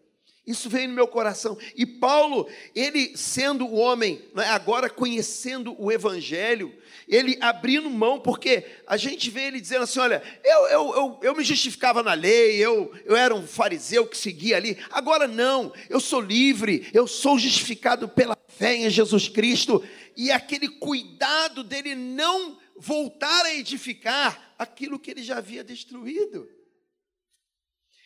Isso 0.50 0.68
veio 0.68 0.88
no 0.88 0.96
meu 0.96 1.08
coração. 1.08 1.56
E 1.76 1.86
Paulo, 1.86 2.50
ele 2.74 3.16
sendo 3.16 3.68
o 3.68 3.76
homem, 3.76 4.20
né, 4.34 4.46
agora 4.46 4.90
conhecendo 4.90 5.76
o 5.78 5.92
Evangelho, 5.92 6.76
ele 7.08 7.38
abrindo 7.40 7.88
mão, 7.88 8.20
porque 8.20 8.66
a 8.88 8.98
gente 8.98 9.30
vê 9.30 9.44
ele 9.44 9.62
dizendo 9.62 9.84
assim: 9.84 10.00
olha, 10.00 10.24
eu, 10.44 10.68
eu, 10.70 10.96
eu, 10.96 11.20
eu 11.22 11.36
me 11.36 11.44
justificava 11.44 12.02
na 12.02 12.16
lei, 12.16 12.56
eu, 12.58 12.92
eu 13.06 13.16
era 13.16 13.36
um 13.36 13.46
fariseu 13.46 14.08
que 14.08 14.18
seguia 14.18 14.58
ali, 14.58 14.76
agora 14.90 15.28
não, 15.28 15.72
eu 15.88 16.00
sou 16.00 16.20
livre, 16.20 16.90
eu 16.96 17.06
sou 17.06 17.38
justificado 17.38 18.10
pela 18.10 18.36
fé 18.48 18.76
em 18.76 18.90
Jesus 18.90 19.30
Cristo, 19.30 19.84
e 20.18 20.32
aquele 20.32 20.68
cuidado 20.68 21.64
dele 21.64 21.94
não 21.94 22.58
voltar 22.76 23.46
a 23.46 23.54
edificar 23.54 24.56
aquilo 24.58 24.98
que 24.98 25.12
ele 25.12 25.22
já 25.22 25.38
havia 25.38 25.64
destruído. 25.64 26.50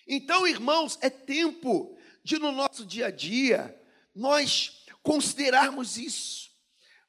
Então, 0.05 0.45
irmãos, 0.45 0.99
é 1.01 1.09
tempo 1.09 1.97
de 2.23 2.39
no 2.39 2.51
nosso 2.51 2.85
dia 2.85 3.07
a 3.07 3.11
dia 3.11 3.79
nós 4.15 4.85
considerarmos 5.01 5.97
isso, 5.97 6.51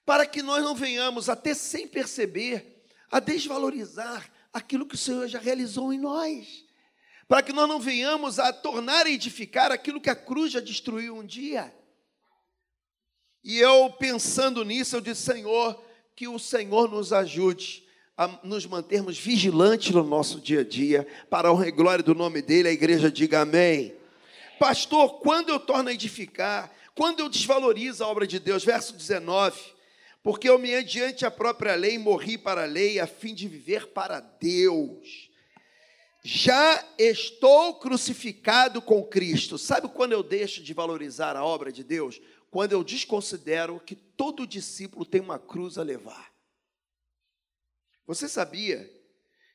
para 0.04 0.26
que 0.26 0.42
nós 0.42 0.62
não 0.62 0.74
venhamos 0.74 1.28
até 1.28 1.54
sem 1.54 1.86
perceber 1.86 2.84
a 3.10 3.20
desvalorizar 3.20 4.30
aquilo 4.52 4.86
que 4.86 4.94
o 4.94 4.98
Senhor 4.98 5.28
já 5.28 5.38
realizou 5.38 5.92
em 5.92 5.98
nós, 5.98 6.64
para 7.28 7.42
que 7.42 7.52
nós 7.52 7.68
não 7.68 7.78
venhamos 7.78 8.38
a 8.38 8.52
tornar 8.52 9.06
edificar 9.06 9.70
aquilo 9.70 10.00
que 10.00 10.10
a 10.10 10.16
cruz 10.16 10.52
já 10.52 10.60
destruiu 10.60 11.16
um 11.16 11.24
dia. 11.24 11.72
E 13.42 13.58
eu 13.58 13.90
pensando 13.90 14.64
nisso, 14.64 14.96
eu 14.96 15.00
disse: 15.00 15.22
Senhor, 15.22 15.80
que 16.16 16.26
o 16.26 16.38
Senhor 16.38 16.90
nos 16.90 17.12
ajude 17.12 17.84
a 18.16 18.28
nos 18.42 18.64
mantermos 18.64 19.18
vigilantes 19.18 19.90
no 19.90 20.04
nosso 20.04 20.40
dia 20.40 20.60
a 20.60 20.64
dia, 20.64 21.06
para 21.28 21.48
a 21.48 21.52
honra 21.52 21.68
e 21.68 21.72
glória 21.72 22.02
do 22.02 22.14
nome 22.14 22.40
dele, 22.40 22.68
a 22.68 22.72
igreja 22.72 23.10
diga 23.10 23.40
amém. 23.40 23.94
Pastor, 24.64 25.20
quando 25.20 25.50
eu 25.50 25.60
torno 25.60 25.90
a 25.90 25.92
edificar, 25.92 26.72
quando 26.94 27.20
eu 27.20 27.28
desvalorizo 27.28 28.02
a 28.02 28.08
obra 28.08 28.26
de 28.26 28.38
Deus, 28.38 28.64
verso 28.64 28.96
19, 28.96 29.60
porque 30.22 30.48
eu 30.48 30.58
me 30.58 30.74
adiante 30.74 31.26
a 31.26 31.30
própria 31.30 31.74
lei, 31.74 31.98
morri 31.98 32.38
para 32.38 32.62
a 32.62 32.66
lei, 32.66 32.98
a 32.98 33.06
fim 33.06 33.34
de 33.34 33.46
viver 33.46 33.88
para 33.88 34.20
Deus. 34.20 35.28
Já 36.22 36.82
estou 36.96 37.74
crucificado 37.74 38.80
com 38.80 39.04
Cristo. 39.04 39.58
Sabe 39.58 39.86
quando 39.88 40.12
eu 40.12 40.22
deixo 40.22 40.62
de 40.62 40.72
valorizar 40.72 41.36
a 41.36 41.44
obra 41.44 41.70
de 41.70 41.84
Deus? 41.84 42.18
quando 42.54 42.72
eu 42.72 42.82
desconsidero 42.82 43.80
que 43.80 43.94
todo 43.94 44.46
discípulo 44.46 45.04
tem 45.04 45.20
uma 45.20 45.40
cruz 45.40 45.76
a 45.76 45.82
levar. 45.82 46.32
Você 48.06 48.28
sabia 48.28 48.88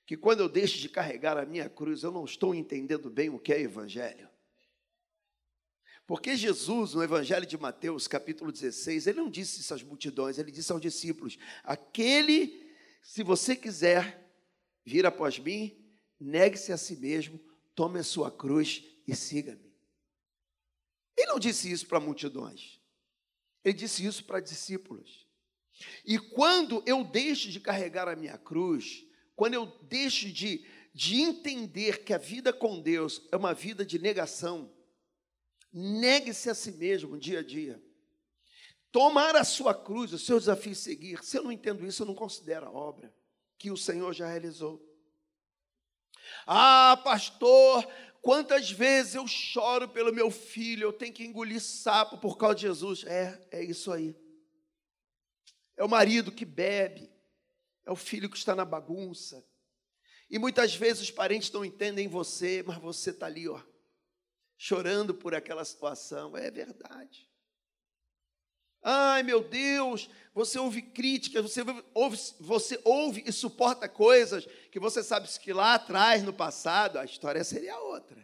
que 0.06 0.16
quando 0.18 0.42
eu 0.42 0.50
deixo 0.50 0.78
de 0.78 0.90
carregar 0.90 1.38
a 1.38 1.46
minha 1.46 1.70
cruz, 1.70 2.04
eu 2.04 2.12
não 2.12 2.26
estou 2.26 2.54
entendendo 2.54 3.10
bem 3.10 3.30
o 3.30 3.40
que 3.40 3.54
é 3.54 3.62
evangelho? 3.62 4.29
Porque 6.10 6.36
Jesus, 6.36 6.96
no 6.96 7.04
Evangelho 7.04 7.46
de 7.46 7.56
Mateus, 7.56 8.08
capítulo 8.08 8.52
16, 8.52 9.06
ele 9.06 9.20
não 9.20 9.30
disse 9.30 9.62
isso 9.62 9.76
às 9.76 9.84
multidões, 9.84 10.40
ele 10.40 10.52
disse 10.52 10.72
aos 10.72 10.82
discípulos: 10.82 11.38
Aquele, 11.64 12.68
se 13.00 13.22
você 13.22 13.56
quiser 13.56 14.28
vir 14.84 15.06
após 15.06 15.38
mim, 15.38 15.78
negue-se 16.20 16.74
a 16.74 16.78
si 16.78 16.96
mesmo, 16.96 17.40
tome 17.76 18.00
a 18.00 18.04
sua 18.04 18.32
cruz 18.32 18.84
e 19.08 19.16
siga-me. 19.16 19.72
Ele 21.16 21.28
não 21.28 21.38
disse 21.38 21.72
isso 21.72 21.86
para 21.86 22.00
multidões. 22.00 22.82
Ele 23.64 23.78
disse 23.78 24.04
isso 24.04 24.24
para 24.24 24.40
discípulos. 24.40 25.28
E 26.04 26.18
quando 26.18 26.82
eu 26.88 27.04
deixo 27.04 27.52
de 27.52 27.60
carregar 27.60 28.08
a 28.08 28.16
minha 28.16 28.36
cruz, 28.36 29.06
quando 29.36 29.54
eu 29.54 29.68
deixo 29.84 30.32
de, 30.32 30.66
de 30.92 31.22
entender 31.22 32.04
que 32.04 32.16
a 32.16 32.18
vida 32.18 32.52
com 32.52 32.82
Deus 32.82 33.22
é 33.32 33.38
uma 33.38 33.54
vida 33.54 33.86
de 33.86 34.00
negação, 34.00 34.74
negue-se 35.72 36.50
a 36.50 36.56
si 36.56 36.72
mesmo 36.72 37.18
dia 37.18 37.40
a 37.40 37.44
dia. 37.44 37.82
Tomar 38.92 39.36
a 39.36 39.44
sua 39.44 39.74
cruz, 39.74 40.14
o 40.14 40.20
seu 40.20 40.40
desafio 40.40 40.76
seguir. 40.76 41.24
Se 41.24 41.38
eu 41.38 41.44
não 41.44 41.52
entendo 41.52 41.86
isso, 41.86 42.02
eu 42.02 42.08
não 42.08 42.16
considero 42.16 42.68
a 42.68 42.72
obra 42.72 43.14
que 43.58 43.70
o 43.70 43.78
Senhor 43.78 44.14
já 44.14 44.28
realizou. 44.28 44.86
Ah, 46.46 47.00
pastor, 47.04 47.88
Quantas 48.22 48.70
vezes 48.70 49.16
eu 49.16 49.26
choro 49.28 49.88
pelo 49.88 50.14
meu 50.14 50.30
filho, 50.30 50.84
eu 50.84 50.94
tenho 50.94 51.14
que 51.14 51.24
engolir 51.24 51.62
sapo 51.62 52.18
por 52.18 52.38
causa 52.38 52.56
de 52.56 52.62
Jesus. 52.64 53.04
É, 53.06 53.48
é 53.52 53.64
isso 53.64 53.92
aí. 53.92 54.16
É 55.78 55.84
o 55.84 55.90
marido 55.90 56.32
que 56.32 56.44
bebe, 56.44 57.10
é 57.86 57.92
o 57.92 57.96
filho 57.96 58.30
que 58.30 58.38
está 58.38 58.54
na 58.54 58.66
bagunça. 58.66 59.46
E 60.30 60.38
muitas 60.38 60.76
vezes 60.76 61.04
os 61.04 61.12
parentes 61.12 61.50
não 61.52 61.64
entendem 61.64 62.08
você, 62.08 62.62
mas 62.68 62.78
você 62.78 63.12
está 63.12 63.26
ali, 63.26 63.48
ó, 63.48 63.62
chorando 64.60 65.16
por 65.16 65.34
aquela 65.34 65.64
situação. 65.64 66.36
É 66.36 66.52
verdade. 66.52 67.28
Ai, 68.84 69.24
meu 69.24 69.42
Deus, 69.42 70.10
você 70.34 70.60
ouve 70.60 70.82
críticas, 70.82 71.42
você 71.42 71.62
ouve, 71.94 72.18
você 72.40 72.80
ouve 72.84 73.24
e 73.26 73.32
suporta 73.32 73.90
coisas 73.90 74.46
que 74.72 74.80
você 74.80 75.02
sabe 75.02 75.28
que 75.40 75.52
lá 75.52 75.76
atrás, 75.76 76.24
no 76.24 76.34
passado, 76.34 77.00
a 77.00 77.06
história 77.06 77.44
seria 77.44 77.80
outra. 77.80 78.20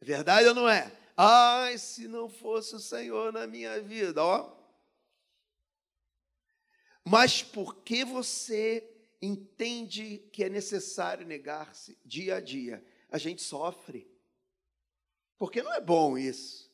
É 0.00 0.04
verdade 0.04 0.48
ou 0.48 0.54
não 0.54 0.68
é? 0.68 0.90
Ai, 1.16 1.78
se 1.78 2.08
não 2.08 2.28
fosse 2.28 2.74
o 2.74 2.80
Senhor 2.80 3.32
na 3.32 3.46
minha 3.46 3.80
vida, 3.80 4.24
ó. 4.24 4.56
Mas 7.04 7.42
porque 7.42 8.04
você 8.04 8.88
entende 9.20 10.18
que 10.32 10.44
é 10.44 10.48
necessário 10.48 11.26
negar-se 11.26 11.98
dia 12.04 12.36
a 12.36 12.40
dia, 12.40 12.84
a 13.10 13.18
gente 13.18 13.42
sofre. 13.42 14.13
Porque 15.38 15.62
não 15.62 15.72
é 15.72 15.80
bom 15.80 16.16
isso. 16.16 16.72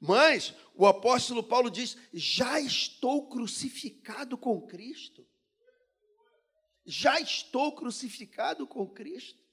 Mas 0.00 0.54
o 0.74 0.86
apóstolo 0.86 1.42
Paulo 1.42 1.70
diz: 1.70 1.96
já 2.12 2.60
estou 2.60 3.28
crucificado 3.28 4.36
com 4.36 4.60
Cristo. 4.60 5.26
Já 6.84 7.20
estou 7.20 7.74
crucificado 7.74 8.66
com 8.66 8.88
Cristo. 8.88 9.44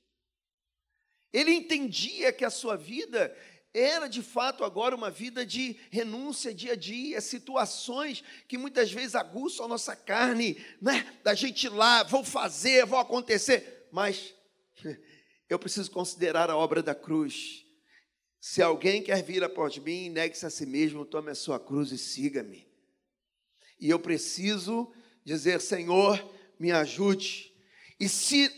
Ele 1.31 1.51
entendia 1.51 2.31
que 2.31 2.45
a 2.45 2.49
sua 2.51 2.77
vida 2.77 3.35
era 3.73 4.07
de 4.07 4.21
fato 4.21 4.63
agora 4.63 4.95
uma 4.95 5.09
vida 5.09 5.43
de 5.43 5.75
renúncia 5.89 6.53
dia 6.53 6.73
a 6.73 6.75
dia, 6.75 7.19
situações 7.19 8.23
que 8.47 8.55
muitas 8.55 8.91
vezes 8.91 9.15
aguçam 9.15 9.65
a 9.65 9.69
nossa 9.69 9.95
carne, 9.95 10.63
né? 10.79 11.19
Da 11.23 11.33
gente 11.33 11.65
ir 11.65 11.69
lá, 11.69 12.03
vou 12.03 12.23
fazer, 12.23 12.85
vou 12.85 12.99
acontecer, 12.99 13.87
mas 13.91 14.35
eu 15.49 15.57
preciso 15.57 15.89
considerar 15.89 16.51
a 16.51 16.57
obra 16.57 16.83
da 16.83 16.93
cruz. 16.93 17.62
Se 18.45 18.61
alguém 18.61 19.01
quer 19.01 19.23
vir 19.23 19.41
após 19.41 19.77
mim, 19.77 20.09
negue-se 20.09 20.45
a 20.45 20.49
si 20.49 20.65
mesmo, 20.65 21.05
tome 21.05 21.31
a 21.31 21.35
sua 21.35 21.57
cruz 21.57 21.93
e 21.93 21.97
siga-me. 21.97 22.67
E 23.79 23.89
eu 23.89 23.97
preciso 23.97 24.93
dizer, 25.23 25.61
Senhor, 25.61 26.21
me 26.59 26.69
ajude. 26.69 27.53
E 27.97 28.09
se 28.09 28.51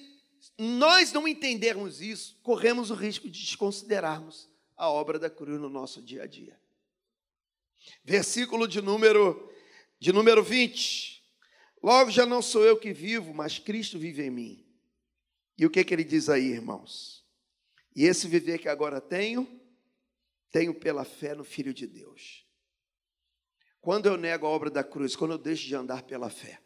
nós 0.57 1.13
não 1.13 1.27
entendermos 1.27 2.01
isso, 2.01 2.35
corremos 2.41 2.89
o 2.89 2.95
risco 2.95 3.29
de 3.29 3.39
desconsiderarmos 3.39 4.49
a 4.75 4.89
obra 4.89 5.19
da 5.19 5.29
cruz 5.29 5.61
no 5.61 5.69
nosso 5.69 6.01
dia 6.01 6.23
a 6.23 6.25
dia. 6.25 6.59
Versículo 8.03 8.67
de 8.67 8.81
número 8.81 9.53
de 9.99 10.11
número 10.11 10.43
20. 10.43 11.23
Logo 11.83 12.09
já 12.09 12.25
não 12.25 12.41
sou 12.41 12.63
eu 12.63 12.75
que 12.75 12.91
vivo, 12.91 13.35
mas 13.35 13.59
Cristo 13.59 13.99
vive 13.99 14.23
em 14.23 14.31
mim. 14.31 14.65
E 15.55 15.63
o 15.63 15.69
que, 15.69 15.83
que 15.83 15.93
ele 15.93 16.03
diz 16.03 16.27
aí, 16.27 16.47
irmãos? 16.47 17.23
E 17.95 18.05
esse 18.05 18.27
viver 18.27 18.57
que 18.57 18.67
agora 18.67 18.99
tenho, 18.99 19.63
tenho 20.55 20.73
pela 20.73 21.03
fé 21.03 21.35
no 21.35 21.43
Filho 21.43 21.73
de 21.73 21.85
Deus. 21.85 22.47
Quando 23.81 24.05
eu 24.05 24.15
nego 24.15 24.47
a 24.47 24.49
obra 24.49 24.69
da 24.71 24.85
cruz, 24.85 25.13
quando 25.13 25.31
eu 25.31 25.37
deixo 25.37 25.67
de 25.67 25.75
andar 25.75 26.03
pela 26.03 26.29
fé, 26.29 26.61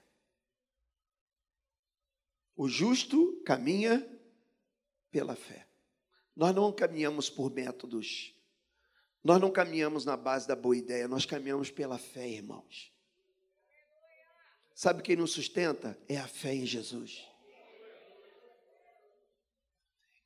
o 2.55 2.69
justo 2.69 3.41
caminha 3.43 4.07
pela 5.09 5.35
fé. 5.35 5.67
Nós 6.35 6.53
não 6.53 6.71
caminhamos 6.71 7.31
por 7.31 7.51
métodos. 7.51 8.35
Nós 9.23 9.41
não 9.41 9.49
caminhamos 9.49 10.05
na 10.05 10.15
base 10.15 10.47
da 10.47 10.55
boa 10.55 10.77
ideia, 10.77 11.07
nós 11.07 11.25
caminhamos 11.25 11.71
pela 11.71 11.97
fé, 11.97 12.29
irmãos. 12.29 12.93
Sabe 14.75 15.01
quem 15.01 15.15
nos 15.15 15.31
sustenta? 15.31 15.99
É 16.07 16.17
a 16.17 16.27
fé 16.27 16.53
em 16.53 16.65
Jesus. 16.67 17.27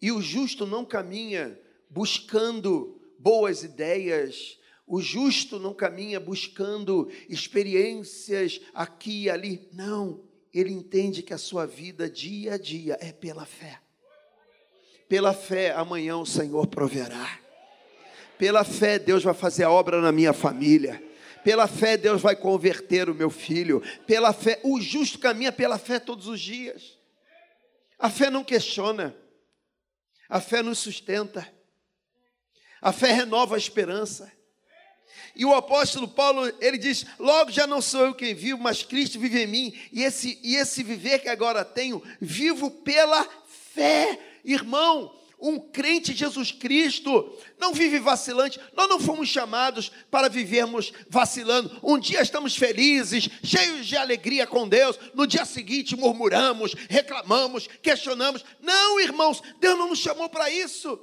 E 0.01 0.11
o 0.11 0.21
justo 0.21 0.65
não 0.65 0.83
caminha 0.83 1.57
buscando 1.89 2.99
boas 3.23 3.63
ideias, 3.63 4.59
o 4.85 5.01
justo 5.01 5.57
não 5.57 5.73
caminha 5.73 6.19
buscando 6.19 7.09
experiências 7.29 8.59
aqui 8.73 9.23
e 9.23 9.29
ali. 9.29 9.69
Não, 9.71 10.21
ele 10.53 10.73
entende 10.73 11.23
que 11.23 11.33
a 11.33 11.37
sua 11.37 11.65
vida 11.65 12.09
dia 12.09 12.55
a 12.55 12.57
dia 12.57 12.97
é 12.99 13.13
pela 13.13 13.45
fé. 13.45 13.79
Pela 15.07 15.33
fé, 15.33 15.71
amanhã 15.71 16.17
o 16.17 16.25
Senhor 16.25 16.67
proverá. 16.67 17.39
Pela 18.37 18.65
fé, 18.65 18.99
Deus 18.99 19.23
vai 19.23 19.33
fazer 19.33 19.63
a 19.63 19.71
obra 19.71 20.01
na 20.01 20.11
minha 20.11 20.33
família. 20.33 21.01
Pela 21.45 21.67
fé, 21.67 21.95
Deus 21.95 22.21
vai 22.21 22.35
converter 22.35 23.09
o 23.09 23.15
meu 23.15 23.29
filho. 23.29 23.81
Pela 24.05 24.33
fé, 24.33 24.59
o 24.63 24.81
justo 24.81 25.19
caminha 25.19 25.51
pela 25.51 25.77
fé 25.77 25.97
todos 25.97 26.27
os 26.27 26.41
dias. 26.41 26.97
A 27.97 28.09
fé 28.09 28.29
não 28.29 28.43
questiona. 28.43 29.15
A 30.27 30.41
fé 30.41 30.61
nos 30.61 30.79
sustenta. 30.79 31.47
A 32.83 32.91
fé 32.91 33.11
renova 33.11 33.55
a 33.55 33.57
esperança. 33.57 34.31
E 35.35 35.45
o 35.45 35.55
apóstolo 35.55 36.07
Paulo, 36.07 36.45
ele 36.59 36.77
diz: 36.77 37.05
Logo 37.17 37.49
já 37.49 37.65
não 37.65 37.81
sou 37.81 38.05
eu 38.05 38.13
quem 38.13 38.35
vivo, 38.35 38.61
mas 38.61 38.83
Cristo 38.83 39.19
vive 39.19 39.41
em 39.41 39.47
mim. 39.47 39.73
E 39.91 40.03
esse, 40.03 40.39
e 40.43 40.55
esse 40.55 40.83
viver 40.83 41.19
que 41.19 41.29
agora 41.29 41.65
tenho, 41.65 42.03
vivo 42.21 42.69
pela 42.69 43.27
fé 43.73 44.19
Irmão, 44.43 45.17
um 45.39 45.57
crente 45.57 46.11
em 46.11 46.15
Jesus 46.15 46.51
Cristo 46.51 47.37
não 47.57 47.73
vive 47.73 47.99
vacilante. 47.99 48.59
Nós 48.75 48.89
não 48.89 48.99
fomos 48.99 49.29
chamados 49.29 49.91
para 50.11 50.29
vivermos 50.29 50.91
vacilando. 51.09 51.79
Um 51.81 51.97
dia 51.97 52.21
estamos 52.21 52.55
felizes, 52.55 53.29
cheios 53.43 53.85
de 53.85 53.95
alegria 53.95 54.45
com 54.45 54.67
Deus. 54.67 54.99
No 55.13 55.25
dia 55.25 55.45
seguinte 55.45 55.95
murmuramos, 55.95 56.73
reclamamos, 56.89 57.67
questionamos. 57.81 58.43
Não, 58.61 58.99
irmãos, 58.99 59.41
Deus 59.59 59.77
não 59.77 59.89
nos 59.89 59.99
chamou 59.99 60.29
para 60.29 60.49
isso. 60.49 60.99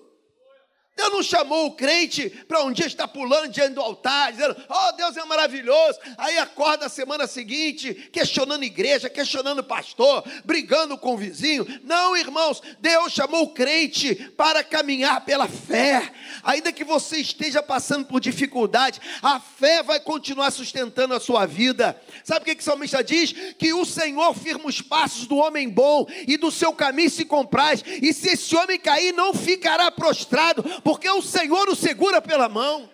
Deus 1.00 1.12
não 1.12 1.22
chamou 1.22 1.66
o 1.66 1.70
crente 1.70 2.28
para 2.46 2.62
um 2.62 2.70
dia 2.70 2.86
estar 2.86 3.08
pulando 3.08 3.48
diante 3.48 3.72
do 3.72 3.80
altar, 3.80 4.32
dizendo, 4.32 4.54
oh, 4.68 4.92
Deus 4.92 5.16
é 5.16 5.24
maravilhoso. 5.24 5.98
Aí 6.18 6.36
acorda 6.36 6.86
a 6.86 6.90
semana 6.90 7.26
seguinte, 7.26 7.94
questionando 8.12 8.64
igreja, 8.64 9.08
questionando 9.08 9.64
pastor, 9.64 10.22
brigando 10.44 10.98
com 10.98 11.14
o 11.14 11.16
vizinho. 11.16 11.66
Não, 11.84 12.14
irmãos, 12.14 12.60
Deus 12.80 13.14
chamou 13.14 13.44
o 13.44 13.54
crente 13.54 14.14
para 14.36 14.62
caminhar 14.62 15.24
pela 15.24 15.48
fé. 15.48 16.12
Ainda 16.42 16.70
que 16.70 16.84
você 16.84 17.16
esteja 17.16 17.62
passando 17.62 18.04
por 18.04 18.20
dificuldade, 18.20 19.00
a 19.22 19.40
fé 19.40 19.82
vai 19.82 20.00
continuar 20.00 20.50
sustentando 20.50 21.14
a 21.14 21.20
sua 21.20 21.46
vida. 21.46 21.98
Sabe 22.22 22.42
o 22.42 22.44
que, 22.44 22.56
que 22.56 22.62
o 22.62 22.64
salmista 22.64 23.02
diz? 23.02 23.32
Que 23.58 23.72
o 23.72 23.86
Senhor 23.86 24.34
firma 24.34 24.66
os 24.66 24.82
passos 24.82 25.26
do 25.26 25.36
homem 25.36 25.66
bom 25.66 26.06
e 26.28 26.36
do 26.36 26.50
seu 26.50 26.74
caminho 26.74 27.08
se 27.08 27.24
compraz. 27.24 27.82
E 27.86 28.12
se 28.12 28.28
esse 28.28 28.54
homem 28.54 28.78
cair, 28.78 29.12
não 29.14 29.32
ficará 29.32 29.90
prostrado 29.90 30.62
porque 30.90 31.08
o 31.08 31.22
Senhor 31.22 31.68
o 31.68 31.76
segura 31.76 32.20
pela 32.20 32.48
mão. 32.48 32.92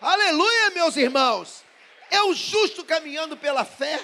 Aleluia, 0.00 0.70
meus 0.70 0.96
irmãos. 0.96 1.62
É 2.10 2.22
o 2.22 2.32
justo 2.32 2.82
caminhando 2.82 3.36
pela 3.36 3.66
fé. 3.66 4.02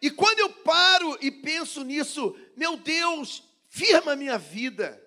E 0.00 0.10
quando 0.10 0.38
eu 0.38 0.48
paro 0.48 1.18
e 1.20 1.30
penso 1.30 1.84
nisso, 1.84 2.34
meu 2.56 2.78
Deus, 2.78 3.42
firma 3.68 4.12
a 4.12 4.16
minha 4.16 4.38
vida. 4.38 4.98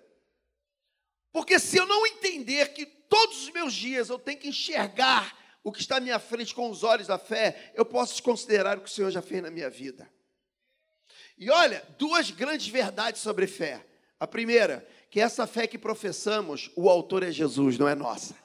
Porque 1.32 1.58
se 1.58 1.76
eu 1.76 1.86
não 1.86 2.06
entender 2.06 2.72
que 2.72 2.86
todos 2.86 3.42
os 3.42 3.50
meus 3.50 3.74
dias 3.74 4.10
eu 4.10 4.18
tenho 4.18 4.38
que 4.38 4.48
enxergar 4.48 5.36
o 5.64 5.72
que 5.72 5.80
está 5.80 5.96
à 5.96 6.00
minha 6.00 6.20
frente 6.20 6.54
com 6.54 6.70
os 6.70 6.84
olhos 6.84 7.08
da 7.08 7.18
fé, 7.18 7.72
eu 7.74 7.84
posso 7.84 8.12
desconsiderar 8.12 8.78
o 8.78 8.82
que 8.82 8.88
o 8.88 8.92
Senhor 8.92 9.10
já 9.10 9.20
fez 9.20 9.42
na 9.42 9.50
minha 9.50 9.68
vida. 9.68 10.08
E 11.36 11.50
olha, 11.50 11.84
duas 11.98 12.30
grandes 12.30 12.68
verdades 12.68 13.20
sobre 13.20 13.48
fé. 13.48 13.89
A 14.20 14.26
primeira, 14.26 14.86
que 15.10 15.18
essa 15.18 15.46
fé 15.46 15.66
que 15.66 15.78
professamos, 15.78 16.70
o 16.76 16.90
autor 16.90 17.22
é 17.22 17.32
Jesus, 17.32 17.78
não 17.78 17.88
é 17.88 17.94
nossa. 17.94 18.36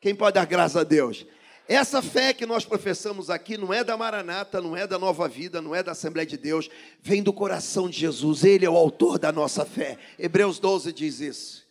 Quem 0.00 0.14
pode 0.14 0.34
dar 0.34 0.46
graças 0.46 0.78
a 0.78 0.82
Deus? 0.82 1.26
Essa 1.68 2.00
fé 2.00 2.32
que 2.32 2.46
nós 2.46 2.64
professamos 2.64 3.28
aqui 3.28 3.58
não 3.58 3.74
é 3.74 3.84
da 3.84 3.96
Maranata, 3.96 4.60
não 4.60 4.76
é 4.76 4.86
da 4.86 4.98
Nova 4.98 5.28
Vida, 5.28 5.60
não 5.60 5.74
é 5.74 5.82
da 5.82 5.92
Assembleia 5.92 6.26
de 6.26 6.38
Deus, 6.38 6.70
vem 7.02 7.22
do 7.22 7.32
coração 7.32 7.90
de 7.90 7.98
Jesus, 7.98 8.44
Ele 8.44 8.64
é 8.64 8.70
o 8.70 8.76
autor 8.76 9.18
da 9.18 9.30
nossa 9.30 9.66
fé. 9.66 9.98
Hebreus 10.18 10.58
12 10.58 10.92
diz 10.92 11.20
isso. 11.20 11.66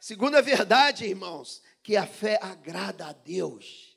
Segunda 0.00 0.42
verdade, 0.42 1.06
irmãos, 1.06 1.62
que 1.82 1.96
a 1.96 2.06
fé 2.06 2.38
agrada 2.42 3.06
a 3.06 3.12
Deus. 3.12 3.96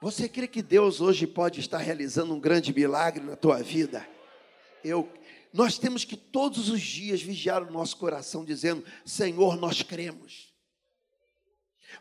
Você 0.00 0.28
crê 0.28 0.48
que 0.48 0.62
Deus 0.62 1.00
hoje 1.00 1.26
pode 1.26 1.60
estar 1.60 1.78
realizando 1.78 2.34
um 2.34 2.40
grande 2.40 2.72
milagre 2.72 3.22
na 3.22 3.36
tua 3.36 3.62
vida? 3.62 4.08
Eu 4.82 5.06
nós 5.52 5.78
temos 5.78 6.04
que 6.04 6.16
todos 6.16 6.68
os 6.68 6.80
dias 6.80 7.20
vigiar 7.20 7.62
o 7.62 7.72
nosso 7.72 7.96
coração, 7.96 8.44
dizendo: 8.44 8.84
Senhor, 9.04 9.56
nós 9.56 9.82
cremos. 9.82 10.54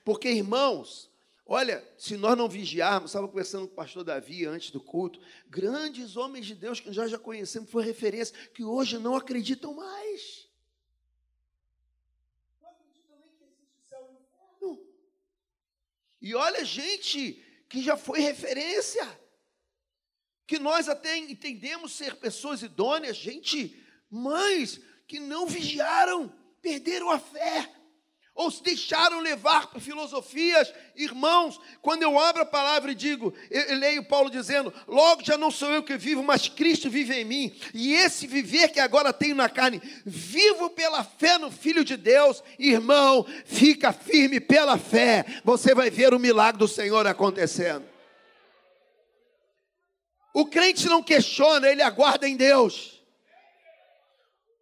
Porque, 0.06 0.30
irmãos, 0.30 1.10
olha, 1.46 1.84
se 1.98 2.16
nós 2.16 2.38
não 2.38 2.48
vigiarmos, 2.48 3.10
estava 3.10 3.28
conversando 3.28 3.68
com 3.68 3.74
o 3.74 3.76
pastor 3.76 4.04
Davi 4.04 4.46
antes 4.46 4.70
do 4.70 4.80
culto, 4.80 5.20
grandes 5.48 6.16
homens 6.16 6.46
de 6.46 6.54
Deus 6.54 6.80
que 6.80 6.92
nós 6.92 7.10
já 7.10 7.18
conhecemos, 7.18 7.72
foi 7.72 7.84
referência, 7.84 8.36
que 8.54 8.64
hoje 8.64 9.00
não 9.00 9.16
acreditam 9.16 9.74
mais. 9.74 10.48
Não. 14.62 14.80
E 16.22 16.36
olha, 16.36 16.64
gente 16.64 17.44
que 17.68 17.82
já 17.82 17.98
foi 17.98 18.20
referência 18.20 19.08
que 20.50 20.58
nós 20.58 20.90
até 20.90 21.16
entendemos 21.16 21.92
ser 21.92 22.16
pessoas 22.16 22.64
idôneas, 22.64 23.16
gente, 23.16 23.80
mães 24.10 24.82
que 25.08 25.20
não 25.20 25.46
vigiaram, 25.46 26.34
perderam 26.60 27.12
a 27.12 27.20
fé 27.20 27.70
ou 28.34 28.50
se 28.50 28.64
deixaram 28.64 29.20
levar 29.20 29.68
por 29.68 29.80
filosofias, 29.80 30.74
irmãos, 30.96 31.60
quando 31.84 32.02
eu 32.02 32.18
abro 32.18 32.42
a 32.42 32.48
palavra 32.48 32.92
e 32.92 32.96
digo, 32.96 33.32
eu, 33.52 33.62
eu, 33.62 33.78
leio 33.78 34.04
Paulo 34.06 34.32
dizendo, 34.32 34.74
logo 34.88 35.24
já 35.24 35.38
não 35.38 35.52
sou 35.52 35.70
eu 35.70 35.84
que 35.84 35.98
vivo, 35.98 36.24
mas 36.24 36.48
Cristo 36.48 36.90
vive 36.90 37.14
em 37.14 37.26
mim, 37.26 37.56
e 37.72 37.94
esse 37.94 38.26
viver 38.26 38.70
que 38.70 38.80
agora 38.80 39.14
tenho 39.14 39.36
na 39.36 39.50
carne, 39.50 39.80
vivo 40.04 40.72
pela 40.72 41.04
fé 41.04 41.38
no 41.38 41.52
Filho 41.52 41.86
de 41.86 41.96
Deus, 41.96 42.42
irmão, 42.58 43.24
fica 43.46 43.94
firme 43.94 44.40
pela 44.40 44.80
fé, 44.80 45.26
você 45.44 45.76
vai 45.76 45.92
ver 45.92 46.12
o 46.12 46.20
milagre 46.20 46.58
do 46.58 46.68
Senhor 46.68 47.06
acontecendo. 47.06 47.89
O 50.34 50.46
crente 50.46 50.88
não 50.88 51.02
questiona, 51.02 51.70
ele 51.70 51.82
aguarda 51.82 52.28
em 52.28 52.36
Deus. 52.36 53.02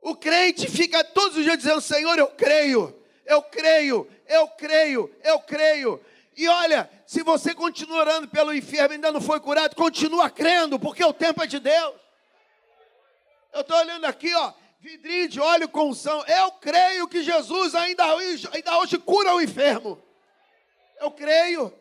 O 0.02 0.16
crente 0.16 0.70
fica 0.70 1.04
todos 1.04 1.38
os 1.38 1.44
dias 1.44 1.58
dizendo: 1.58 1.82
Senhor, 1.82 2.18
eu 2.18 2.28
creio 2.28 2.98
eu 3.28 3.44
creio, 3.44 4.10
eu 4.26 4.48
creio, 4.48 5.14
eu 5.24 5.40
creio. 5.42 6.02
E 6.36 6.48
olha, 6.48 6.90
se 7.06 7.22
você 7.22 7.54
continua 7.54 8.00
orando 8.00 8.28
pelo 8.28 8.54
enfermo 8.54 8.94
e 8.94 8.96
ainda 8.96 9.12
não 9.12 9.22
foi 9.22 9.40
curado, 9.40 9.76
continua 9.76 10.30
crendo, 10.30 10.80
porque 10.80 11.04
o 11.04 11.14
tempo 11.14 11.44
é 11.44 11.48
de 11.48 11.60
Deus. 11.60 11.96
Eu 13.54 13.62
estou 13.62 13.78
olhando 13.78 14.06
aqui, 14.06 14.34
ó, 14.34 14.54
vidrinho 14.80 15.28
de 15.28 15.40
óleo 15.40 15.68
com 15.68 15.90
unção. 15.90 16.24
Eu 16.26 16.52
creio 16.54 17.08
que 17.08 17.22
Jesus 17.22 17.76
ainda 17.76 18.04
ainda 18.54 18.78
hoje 18.78 18.98
cura 18.98 19.36
o 19.36 19.42
enfermo. 19.42 20.02
Eu 21.00 21.12
creio. 21.12 21.74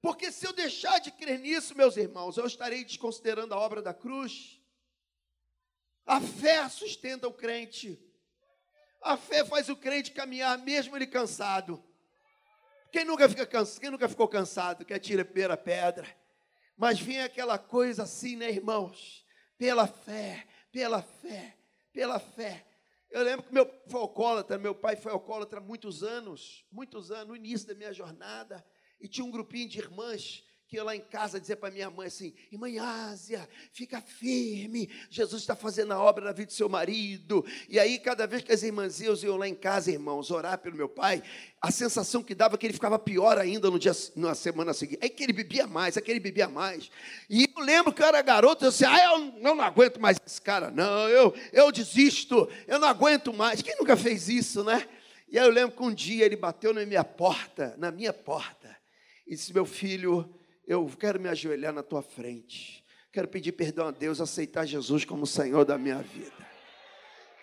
Porque 0.00 0.30
se 0.30 0.46
eu 0.46 0.52
deixar 0.52 0.98
de 1.00 1.10
crer 1.10 1.38
nisso, 1.38 1.76
meus 1.76 1.96
irmãos, 1.96 2.36
eu 2.36 2.46
estarei 2.46 2.84
desconsiderando 2.84 3.54
a 3.54 3.58
obra 3.58 3.82
da 3.82 3.92
cruz. 3.92 4.60
A 6.06 6.20
fé 6.20 6.68
sustenta 6.68 7.26
o 7.26 7.32
crente. 7.32 8.00
A 9.02 9.16
fé 9.16 9.44
faz 9.44 9.68
o 9.68 9.76
crente 9.76 10.12
caminhar, 10.12 10.58
mesmo 10.58 10.96
ele 10.96 11.06
cansado. 11.06 11.82
Quem 12.90 13.04
nunca, 13.04 13.28
fica 13.28 13.46
cansado, 13.46 13.80
quem 13.80 13.90
nunca 13.90 14.08
ficou 14.08 14.26
cansado, 14.28 14.84
quer 14.84 14.98
tirar 14.98 15.24
pela 15.24 15.56
pedra. 15.56 16.06
Mas 16.76 17.00
vem 17.00 17.20
aquela 17.20 17.58
coisa 17.58 18.04
assim, 18.04 18.36
né, 18.36 18.50
irmãos? 18.50 19.26
Pela 19.58 19.86
fé, 19.86 20.46
pela 20.72 21.02
fé, 21.02 21.56
pela 21.92 22.18
fé. 22.18 22.64
Eu 23.10 23.22
lembro 23.22 23.44
que 23.46 23.52
meu 23.52 23.68
foi 23.88 24.00
alcoólatra, 24.00 24.58
meu 24.58 24.74
pai 24.74 24.96
foi 24.96 25.10
alcoólatra 25.12 25.58
há 25.58 25.62
muitos 25.62 26.02
anos, 26.02 26.64
muitos 26.70 27.10
anos, 27.10 27.28
no 27.28 27.36
início 27.36 27.66
da 27.66 27.74
minha 27.74 27.92
jornada, 27.92 28.64
e 29.00 29.08
tinha 29.08 29.24
um 29.24 29.30
grupinho 29.30 29.68
de 29.68 29.78
irmãs 29.78 30.44
que 30.68 30.78
eu 30.78 30.84
lá 30.84 30.94
em 30.94 31.00
casa 31.00 31.40
dizer 31.40 31.56
para 31.56 31.70
minha 31.70 31.88
mãe 31.88 32.08
assim: 32.08 32.34
Irmã 32.52 32.68
Ásia, 32.78 33.48
fica 33.72 34.02
firme, 34.02 34.90
Jesus 35.08 35.40
está 35.40 35.56
fazendo 35.56 35.94
a 35.94 35.98
obra 35.98 36.26
na 36.26 36.32
vida 36.32 36.48
do 36.48 36.52
seu 36.52 36.68
marido. 36.68 37.42
E 37.70 37.78
aí, 37.78 37.98
cada 37.98 38.26
vez 38.26 38.42
que 38.42 38.52
as 38.52 38.62
irmãs 38.62 39.00
iam 39.00 39.38
lá 39.38 39.48
em 39.48 39.54
casa, 39.54 39.90
irmãos, 39.90 40.30
orar 40.30 40.58
pelo 40.58 40.76
meu 40.76 40.88
pai, 40.88 41.22
a 41.60 41.70
sensação 41.70 42.22
que 42.22 42.34
dava 42.34 42.56
é 42.56 42.58
que 42.58 42.66
ele 42.66 42.74
ficava 42.74 42.98
pior 42.98 43.38
ainda 43.38 43.70
no 43.70 43.78
dia, 43.78 43.92
na 44.14 44.34
semana 44.34 44.74
seguinte. 44.74 44.98
É 45.00 45.08
que 45.08 45.22
ele 45.22 45.32
bebia 45.32 45.66
mais, 45.66 45.96
é 45.96 46.02
que 46.02 46.10
ele 46.10 46.20
bebia 46.20 46.48
mais. 46.48 46.90
E 47.30 47.50
eu 47.56 47.64
lembro 47.64 47.90
que 47.90 48.02
eu 48.02 48.06
era 48.06 48.20
garoto, 48.20 48.66
eu 48.66 48.70
disse: 48.70 48.84
Ah, 48.84 49.04
eu, 49.04 49.20
eu 49.38 49.54
não 49.54 49.62
aguento 49.62 49.98
mais 49.98 50.18
esse 50.24 50.40
cara, 50.40 50.70
não, 50.70 51.08
eu, 51.08 51.34
eu 51.50 51.72
desisto, 51.72 52.46
eu 52.66 52.78
não 52.78 52.88
aguento 52.88 53.32
mais. 53.32 53.62
Quem 53.62 53.74
nunca 53.78 53.96
fez 53.96 54.28
isso, 54.28 54.62
né? 54.62 54.86
E 55.30 55.38
aí 55.38 55.46
eu 55.46 55.52
lembro 55.52 55.74
que 55.74 55.82
um 55.82 55.94
dia 55.94 56.26
ele 56.26 56.36
bateu 56.36 56.74
na 56.74 56.84
minha 56.84 57.04
porta, 57.04 57.74
na 57.78 57.90
minha 57.90 58.12
porta, 58.12 58.77
e 59.28 59.34
disse: 59.34 59.52
Meu 59.52 59.66
filho 59.66 60.28
eu 60.66 60.86
quero 60.98 61.20
me 61.20 61.28
ajoelhar 61.28 61.72
na 61.72 61.82
tua 61.82 62.02
frente. 62.02 62.84
Quero 63.12 63.28
pedir 63.28 63.52
perdão 63.52 63.88
a 63.88 63.90
Deus, 63.90 64.20
aceitar 64.20 64.66
Jesus 64.66 65.04
como 65.04 65.26
Senhor 65.26 65.64
da 65.64 65.78
minha 65.78 66.02
vida. 66.02 66.46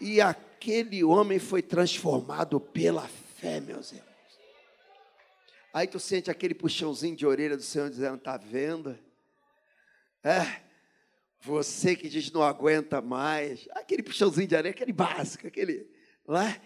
E 0.02 0.20
aquele 0.20 1.04
homem 1.04 1.40
foi 1.40 1.62
transformado 1.62 2.60
pela 2.60 3.08
fé, 3.08 3.60
meus 3.60 3.92
irmãos. 3.92 4.16
Aí 5.74 5.88
tu 5.88 6.00
sente 6.00 6.32
aquele 6.32 6.54
puxãozinho 6.54 7.16
de 7.16 7.26
orelha 7.26 7.56
do 7.56 7.64
Senhor 7.64 7.90
dizendo: 7.90 8.18
Está 8.18 8.38
vendo? 8.38 8.98
É, 10.24 10.62
você 11.42 11.96
que 11.96 12.10
diz 12.10 12.32
não 12.32 12.42
aguenta 12.42 13.02
mais. 13.02 13.68
Aquele 13.72 14.02
puxãozinho 14.02 14.48
de 14.48 14.56
orelha, 14.56 14.72
aquele 14.72 14.94
básico, 14.94 15.48
aquele. 15.48 15.88
Lá. 16.28 16.60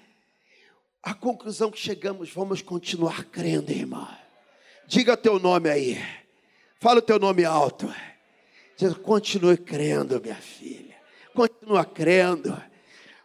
A 1.02 1.14
conclusão 1.14 1.72
que 1.72 1.80
chegamos, 1.80 2.30
vamos 2.32 2.62
continuar 2.62 3.24
crendo, 3.26 3.72
irmão. 3.72 4.29
Diga 4.90 5.16
teu 5.16 5.38
nome 5.38 5.70
aí. 5.70 6.04
Fala 6.80 6.98
o 6.98 7.02
teu 7.04 7.20
nome 7.20 7.46
alto. 7.46 7.94
Diz, 8.76 8.92
continue 8.96 9.56
crendo, 9.56 10.20
minha 10.20 10.34
filha. 10.34 10.96
Continua 11.32 11.86
crendo. 11.86 12.60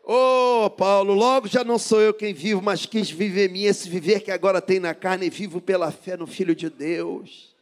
Oh, 0.05 0.68
Paulo, 0.68 1.14
logo 1.14 1.48
já 1.48 1.64
não 1.64 1.79
sou 1.79 2.03
eu 2.03 2.12
quem 2.12 2.35
vivo, 2.35 2.61
mas 2.61 2.85
quis 2.85 3.11
viver 3.11 3.48
mim, 3.50 3.62
esse 3.62 3.88
viver 3.88 4.20
que 4.20 4.31
agora 4.31 4.61
tem 4.61 4.79
na 4.79 4.94
carne, 4.94 5.31
vivo 5.31 5.59
pela 5.59 5.90
fé 5.90 6.18
no 6.18 6.27
Filho 6.27 6.55
de 6.55 6.68
Deus. 6.68 7.57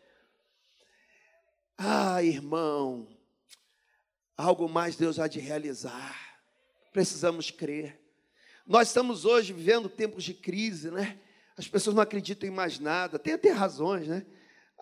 Ah, 1.79 2.25
irmão, 2.25 3.07
algo 4.37 4.69
mais 4.69 4.97
Deus 4.97 5.21
há 5.21 5.29
de 5.29 5.39
realizar. 5.39 6.41
Precisamos 6.93 7.53
crer. 7.53 8.01
Nós 8.67 8.89
estamos 8.89 9.25
hoje 9.25 9.53
vivendo 9.53 9.89
tempos 9.89 10.25
de 10.25 10.35
crise, 10.35 10.91
né? 10.91 11.21
As 11.57 11.69
pessoas 11.69 11.95
não 11.95 12.03
acreditam 12.03 12.49
em 12.49 12.53
mais 12.53 12.79
nada, 12.79 13.19
tem 13.19 13.35
até 13.35 13.51
razões, 13.51 14.07
né? 14.09 14.25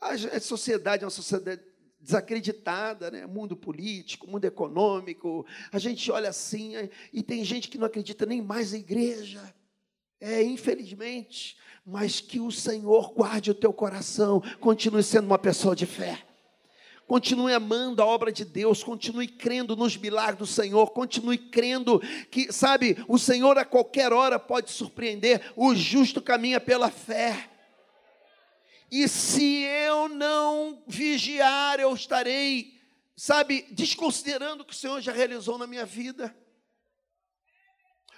A 0.01 0.41
sociedade 0.41 1.03
é 1.03 1.07
uma 1.07 1.11
sociedade 1.11 1.61
desacreditada, 2.01 3.11
né? 3.11 3.27
mundo 3.27 3.55
político, 3.55 4.27
mundo 4.27 4.47
econômico. 4.47 5.45
A 5.71 5.79
gente 5.79 6.11
olha 6.11 6.31
assim 6.31 6.73
e 7.13 7.23
tem 7.23 7.45
gente 7.45 7.69
que 7.69 7.77
não 7.77 7.87
acredita 7.87 8.25
nem 8.25 8.41
mais 8.41 8.73
na 8.73 8.79
igreja. 8.79 9.55
É, 10.19 10.43
infelizmente, 10.43 11.57
mas 11.85 12.21
que 12.21 12.41
o 12.41 12.51
Senhor 12.51 13.13
guarde 13.15 13.51
o 13.51 13.55
teu 13.55 13.73
coração, 13.73 14.43
continue 14.61 15.03
sendo 15.03 15.27
uma 15.27 15.39
pessoa 15.39 15.75
de 15.75 15.87
fé. 15.87 16.27
Continue 17.11 17.53
amando 17.53 18.01
a 18.01 18.07
obra 18.07 18.31
de 18.31 18.45
Deus, 18.45 18.85
continue 18.85 19.27
crendo 19.27 19.75
nos 19.75 19.97
milagres 19.97 20.39
do 20.39 20.47
Senhor, 20.47 20.93
continue 20.93 21.37
crendo 21.37 21.99
que, 22.31 22.53
sabe, 22.53 23.05
o 23.09 23.19
Senhor 23.19 23.59
a 23.59 23.65
qualquer 23.65 24.13
hora 24.13 24.39
pode 24.39 24.71
surpreender, 24.71 25.53
o 25.57 25.75
justo 25.75 26.23
caminha 26.23 26.61
pela 26.61 26.89
fé. 26.89 27.51
E 28.89 29.09
se 29.09 29.65
eu 29.65 30.09
não 30.09 30.85
vigiar, 30.87 31.81
eu 31.81 31.93
estarei, 31.93 32.75
sabe, 33.17 33.67
desconsiderando 33.73 34.63
o 34.63 34.65
que 34.65 34.73
o 34.73 34.77
Senhor 34.77 35.01
já 35.01 35.11
realizou 35.11 35.59
na 35.59 35.67
minha 35.67 35.85
vida. 35.85 36.33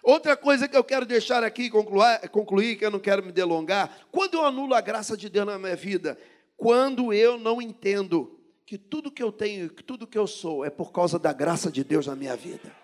Outra 0.02 0.36
coisa 0.36 0.68
que 0.68 0.76
eu 0.76 0.84
quero 0.84 1.06
deixar 1.06 1.42
aqui 1.42 1.70
concluir, 1.70 2.28
concluir, 2.28 2.76
que 2.76 2.84
eu 2.84 2.90
não 2.90 3.00
quero 3.00 3.24
me 3.24 3.32
delongar, 3.32 4.06
quando 4.12 4.34
eu 4.34 4.44
anulo 4.44 4.74
a 4.74 4.82
graça 4.82 5.16
de 5.16 5.30
Deus 5.30 5.46
na 5.46 5.58
minha 5.58 5.76
vida, 5.76 6.18
quando 6.58 7.10
eu 7.10 7.38
não 7.38 7.62
entendo 7.62 8.41
que 8.66 8.78
tudo 8.78 9.10
que 9.10 9.22
eu 9.22 9.32
tenho, 9.32 9.70
que 9.70 9.82
tudo 9.82 10.06
que 10.06 10.18
eu 10.18 10.26
sou 10.26 10.64
é 10.64 10.70
por 10.70 10.92
causa 10.92 11.18
da 11.18 11.32
graça 11.32 11.70
de 11.70 11.82
Deus 11.84 12.06
na 12.06 12.16
minha 12.16 12.36
vida. 12.36 12.74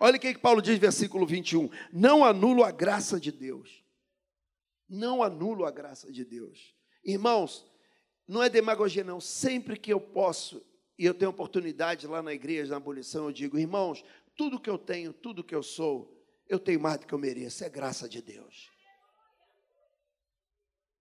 Olha 0.00 0.16
o 0.16 0.20
que 0.20 0.36
Paulo 0.38 0.60
diz, 0.60 0.78
versículo 0.78 1.26
21. 1.26 1.70
Não 1.92 2.24
anulo 2.24 2.64
a 2.64 2.70
graça 2.70 3.20
de 3.20 3.30
Deus. 3.30 3.84
Não 4.88 5.22
anulo 5.22 5.64
a 5.64 5.70
graça 5.70 6.10
de 6.10 6.24
Deus. 6.24 6.74
Irmãos, 7.04 7.66
não 8.26 8.42
é 8.42 8.48
demagogia, 8.48 9.04
não. 9.04 9.20
Sempre 9.20 9.78
que 9.78 9.92
eu 9.92 10.00
posso 10.00 10.64
e 10.98 11.04
eu 11.04 11.14
tenho 11.14 11.30
oportunidade 11.30 12.06
lá 12.06 12.22
na 12.22 12.32
igreja, 12.32 12.70
na 12.70 12.76
abolição, 12.76 13.26
eu 13.26 13.32
digo, 13.32 13.58
irmãos, 13.58 14.04
tudo 14.36 14.60
que 14.60 14.70
eu 14.70 14.78
tenho, 14.78 15.12
tudo 15.12 15.44
que 15.44 15.54
eu 15.54 15.62
sou, 15.62 16.24
eu 16.48 16.58
tenho 16.58 16.80
mais 16.80 16.98
do 16.98 17.06
que 17.06 17.12
eu 17.12 17.18
mereço. 17.18 17.64
É 17.64 17.68
graça 17.68 18.08
de 18.08 18.22
Deus. 18.22 18.70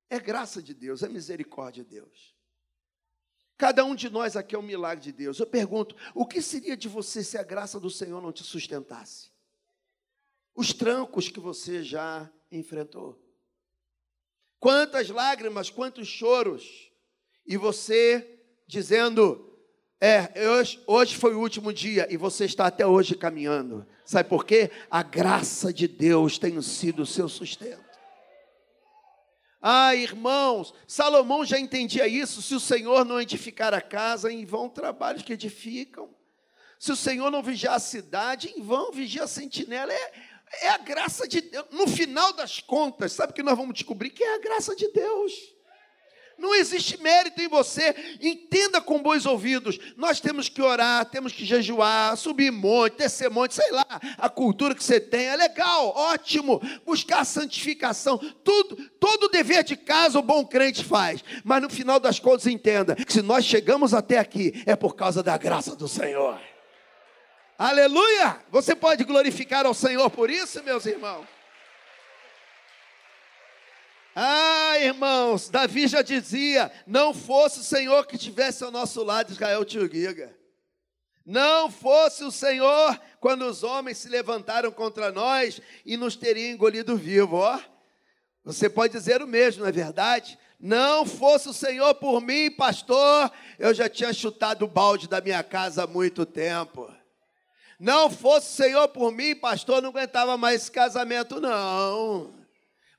É 0.09 0.19
graça 0.19 0.61
de 0.61 0.73
Deus, 0.73 1.01
é 1.03 1.09
misericórdia 1.09 1.83
de 1.83 1.89
Deus. 1.91 2.32
Cada 3.63 3.85
um 3.85 3.95
de 3.95 4.09
nós 4.09 4.35
aqui 4.35 4.55
é 4.55 4.59
um 4.59 4.61
milagre 4.61 5.01
de 5.01 5.13
Deus. 5.13 5.39
Eu 5.39 5.47
pergunto: 5.47 5.95
o 6.13 6.25
que 6.25 6.41
seria 6.41 6.75
de 6.75 6.89
você 6.89 7.23
se 7.23 7.37
a 7.37 7.43
graça 7.43 7.79
do 7.79 7.89
Senhor 7.89 8.21
não 8.21 8.29
te 8.29 8.43
sustentasse? 8.43 9.31
Os 10.53 10.73
trancos 10.73 11.29
que 11.29 11.39
você 11.39 11.81
já 11.81 12.29
enfrentou. 12.51 13.17
Quantas 14.59 15.07
lágrimas, 15.09 15.69
quantos 15.69 16.09
choros. 16.09 16.91
E 17.47 17.55
você 17.55 18.37
dizendo: 18.67 19.57
É, 19.97 20.45
hoje, 20.49 20.83
hoje 20.85 21.15
foi 21.15 21.33
o 21.33 21.39
último 21.39 21.71
dia 21.71 22.05
e 22.11 22.17
você 22.17 22.43
está 22.43 22.67
até 22.67 22.85
hoje 22.85 23.15
caminhando. 23.15 23.87
Sabe 24.03 24.27
por 24.27 24.45
quê? 24.45 24.71
A 24.91 25.01
graça 25.01 25.71
de 25.71 25.87
Deus 25.87 26.37
tem 26.37 26.61
sido 26.61 27.03
o 27.03 27.07
seu 27.07 27.29
sustento. 27.29 27.82
Ah, 29.65 29.95
irmãos, 29.95 30.73
Salomão 30.85 31.45
já 31.45 31.57
entendia 31.57 32.05
isso. 32.05 32.41
Se 32.41 32.53
o 32.53 32.59
Senhor 32.59 33.05
não 33.05 33.21
edificar 33.21 33.73
a 33.73 33.79
casa, 33.79 34.29
em 34.29 34.43
vão 34.43 34.67
trabalhos 34.67 35.23
que 35.23 35.31
edificam. 35.31 36.13
Se 36.77 36.91
o 36.91 36.97
Senhor 36.97 37.31
não 37.31 37.41
vigiar 37.41 37.75
a 37.75 37.79
cidade, 37.79 38.53
em 38.57 38.61
vão 38.61 38.91
vigia 38.91 39.23
a 39.23 39.27
sentinela. 39.27 39.93
É, 39.93 40.11
é 40.63 40.69
a 40.69 40.77
graça 40.79 41.25
de 41.25 41.39
Deus. 41.39 41.65
No 41.71 41.87
final 41.87 42.33
das 42.33 42.59
contas, 42.59 43.13
sabe 43.13 43.31
o 43.31 43.35
que 43.35 43.41
nós 43.41 43.57
vamos 43.57 43.73
descobrir? 43.73 44.09
Que 44.09 44.25
é 44.25 44.35
a 44.35 44.39
graça 44.39 44.75
de 44.75 44.91
Deus. 44.91 45.31
Não 46.37 46.55
existe 46.55 47.01
mérito 47.01 47.41
em 47.41 47.47
você. 47.47 48.17
Entenda 48.21 48.81
com 48.81 49.01
bons 49.01 49.25
ouvidos. 49.25 49.79
Nós 49.95 50.19
temos 50.19 50.49
que 50.49 50.61
orar, 50.61 51.05
temos 51.05 51.31
que 51.31 51.45
jejuar, 51.45 52.17
subir 52.17 52.51
monte, 52.51 52.97
descer 52.97 53.29
monte, 53.29 53.53
sei 53.55 53.71
lá. 53.71 53.85
A 54.17 54.29
cultura 54.29 54.75
que 54.75 54.83
você 54.83 54.99
tem 54.99 55.27
é 55.27 55.35
legal, 55.35 55.93
ótimo. 55.95 56.61
Buscar 56.85 57.25
santificação. 57.25 58.17
Tudo, 58.43 58.75
todo 58.99 59.29
dever 59.29 59.63
de 59.63 59.75
casa 59.75 60.19
o 60.19 60.23
bom 60.23 60.45
crente 60.45 60.83
faz. 60.83 61.23
Mas 61.43 61.61
no 61.61 61.69
final 61.69 61.99
das 61.99 62.19
contas, 62.19 62.47
entenda 62.47 62.95
que 62.95 63.13
se 63.13 63.21
nós 63.21 63.45
chegamos 63.45 63.93
até 63.93 64.17
aqui, 64.17 64.63
é 64.65 64.75
por 64.75 64.95
causa 64.95 65.23
da 65.23 65.37
graça 65.37 65.75
do 65.75 65.87
Senhor. 65.87 66.39
Aleluia! 67.57 68.41
Você 68.51 68.75
pode 68.75 69.03
glorificar 69.03 69.65
ao 69.65 69.73
Senhor 69.73 70.09
por 70.09 70.29
isso, 70.29 70.63
meus 70.63 70.85
irmãos? 70.85 71.25
Ah, 74.15 74.77
irmãos, 74.79 75.49
Davi 75.49 75.87
já 75.87 76.01
dizia: 76.01 76.71
não 76.85 77.13
fosse 77.13 77.59
o 77.59 77.63
Senhor 77.63 78.05
que 78.05 78.15
estivesse 78.15 78.63
ao 78.63 78.71
nosso 78.71 79.03
lado, 79.03 79.31
Israel 79.31 79.65
te 79.65 79.79
giga. 79.79 80.35
Não 81.25 81.71
fosse 81.71 82.23
o 82.23 82.31
Senhor 82.31 82.99
quando 83.19 83.45
os 83.45 83.63
homens 83.63 83.97
se 83.97 84.09
levantaram 84.09 84.71
contra 84.71 85.11
nós 85.11 85.61
e 85.85 85.95
nos 85.95 86.15
teriam 86.15 86.51
engolido 86.51 86.97
vivo, 86.97 87.37
ó. 87.37 87.59
Você 88.43 88.69
pode 88.69 88.91
dizer 88.91 89.21
o 89.21 89.27
mesmo, 89.27 89.61
não 89.61 89.69
é 89.69 89.71
verdade? 89.71 90.37
Não 90.59 91.05
fosse 91.05 91.47
o 91.47 91.53
Senhor 91.53 91.95
por 91.95 92.21
mim, 92.21 92.51
pastor, 92.51 93.31
eu 93.57 93.73
já 93.73 93.87
tinha 93.87 94.13
chutado 94.13 94.65
o 94.65 94.67
balde 94.67 95.07
da 95.07 95.21
minha 95.21 95.41
casa 95.43 95.83
há 95.83 95.87
muito 95.87 96.25
tempo. 96.25 96.91
Não 97.79 98.09
fosse 98.09 98.47
o 98.47 98.65
Senhor 98.65 98.87
por 98.89 99.11
mim, 99.11 99.33
pastor, 99.35 99.81
não 99.81 99.89
aguentava 99.89 100.37
mais 100.37 100.61
esse 100.61 100.71
casamento, 100.71 101.39
não. 101.39 102.42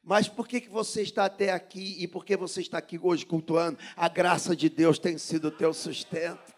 Mas 0.05 0.29
por 0.29 0.47
que, 0.47 0.61
que 0.61 0.69
você 0.69 1.01
está 1.01 1.25
até 1.25 1.51
aqui 1.51 1.97
e 1.99 2.07
por 2.07 2.27
que 2.27 2.37
você 2.37 2.61
está 2.61 2.77
aqui 2.77 3.01
hoje 3.03 3.25
cultuando? 3.25 3.79
A 3.97 4.07
graça 4.07 4.55
de 4.55 4.69
Deus 4.69 4.99
tem 4.99 5.17
sido 5.17 5.49
o 5.49 5.51
teu 5.51 5.73
sustento. 5.73 6.53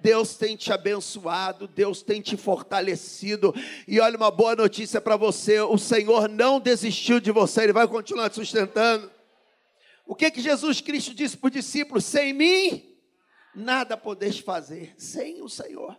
Deus 0.00 0.36
tem 0.36 0.56
te 0.56 0.72
abençoado, 0.72 1.68
Deus 1.68 2.02
tem 2.02 2.20
te 2.20 2.36
fortalecido. 2.36 3.54
E 3.86 4.00
olha 4.00 4.16
uma 4.16 4.30
boa 4.30 4.56
notícia 4.56 5.00
para 5.00 5.16
você: 5.16 5.60
o 5.60 5.78
Senhor 5.78 6.28
não 6.28 6.58
desistiu 6.58 7.20
de 7.20 7.30
você, 7.30 7.64
Ele 7.64 7.72
vai 7.72 7.86
continuar 7.86 8.30
te 8.30 8.34
sustentando. 8.36 9.10
O 10.04 10.14
que 10.14 10.30
que 10.30 10.40
Jesus 10.40 10.80
Cristo 10.80 11.14
disse 11.14 11.36
para 11.36 11.48
os 11.48 11.52
discípulos? 11.52 12.04
Sem 12.04 12.32
mim, 12.32 12.96
nada 13.54 13.96
podeis 13.96 14.38
fazer, 14.38 14.94
sem 14.96 15.40
o 15.42 15.48
Senhor. 15.48 15.96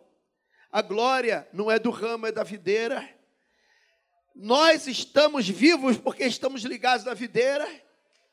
A 0.72 0.82
glória 0.82 1.48
não 1.54 1.70
é 1.70 1.80
do 1.80 1.92
ramo, 1.92 2.26
é 2.26 2.32
da 2.32 2.44
videira. 2.44 3.08
Nós 4.36 4.88
estamos 4.88 5.48
vivos 5.48 5.98
porque 5.98 6.24
estamos 6.24 6.64
ligados 6.64 7.06
na 7.06 7.14
videira. 7.14 7.68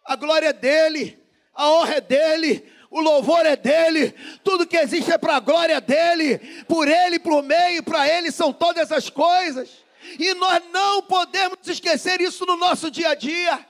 A 0.05 0.15
glória 0.17 0.49
é 0.49 0.53
dele, 0.53 1.19
a 1.53 1.71
honra 1.71 1.95
é 1.95 2.01
dele, 2.01 2.65
o 2.91 3.01
louvor 3.01 3.45
é 3.45 3.57
dele, 3.57 4.15
tudo 4.45 4.67
que 4.67 4.77
existe 4.77 5.11
é 5.11 5.19
para 5.19 5.37
a 5.37 5.41
glória 5.41 5.81
dele, 5.81 6.39
por 6.69 6.87
ele, 6.87 7.19
por 7.19 7.43
meio, 7.43 7.83
para 7.83 8.09
ele 8.09 8.31
são 8.31 8.53
todas 8.53 8.93
as 8.93 9.11
coisas. 9.11 9.85
E 10.19 10.33
nós 10.35 10.63
não 10.73 11.03
podemos 11.03 11.59
esquecer 11.67 12.21
isso 12.21 12.47
no 12.47 12.57
nosso 12.57 12.91
dia 12.91 13.11
a 13.11 13.15
dia. 13.15 13.67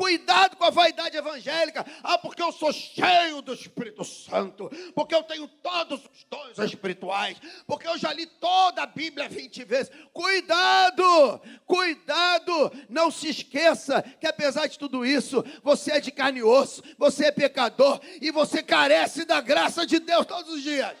Cuidado 0.00 0.56
com 0.56 0.64
a 0.64 0.70
vaidade 0.70 1.14
evangélica. 1.14 1.84
Ah, 2.02 2.16
porque 2.16 2.42
eu 2.42 2.50
sou 2.52 2.72
cheio 2.72 3.42
do 3.42 3.52
Espírito 3.52 4.02
Santo. 4.02 4.70
Porque 4.94 5.14
eu 5.14 5.22
tenho 5.22 5.46
todos 5.46 6.00
os 6.00 6.24
dons 6.24 6.58
espirituais. 6.58 7.36
Porque 7.66 7.86
eu 7.86 7.98
já 7.98 8.10
li 8.10 8.24
toda 8.24 8.82
a 8.82 8.86
Bíblia 8.86 9.28
20 9.28 9.62
vezes. 9.64 9.92
Cuidado! 10.10 11.42
Cuidado! 11.66 12.72
Não 12.88 13.10
se 13.10 13.28
esqueça 13.28 14.00
que 14.18 14.26
apesar 14.26 14.68
de 14.68 14.78
tudo 14.78 15.04
isso, 15.04 15.44
você 15.62 15.92
é 15.92 16.00
de 16.00 16.10
carne 16.10 16.38
e 16.38 16.44
osso. 16.44 16.82
Você 16.96 17.26
é 17.26 17.30
pecador. 17.30 18.00
E 18.22 18.30
você 18.30 18.62
carece 18.62 19.26
da 19.26 19.42
graça 19.42 19.84
de 19.84 19.98
Deus 19.98 20.24
todos 20.24 20.54
os 20.54 20.62
dias. 20.62 20.96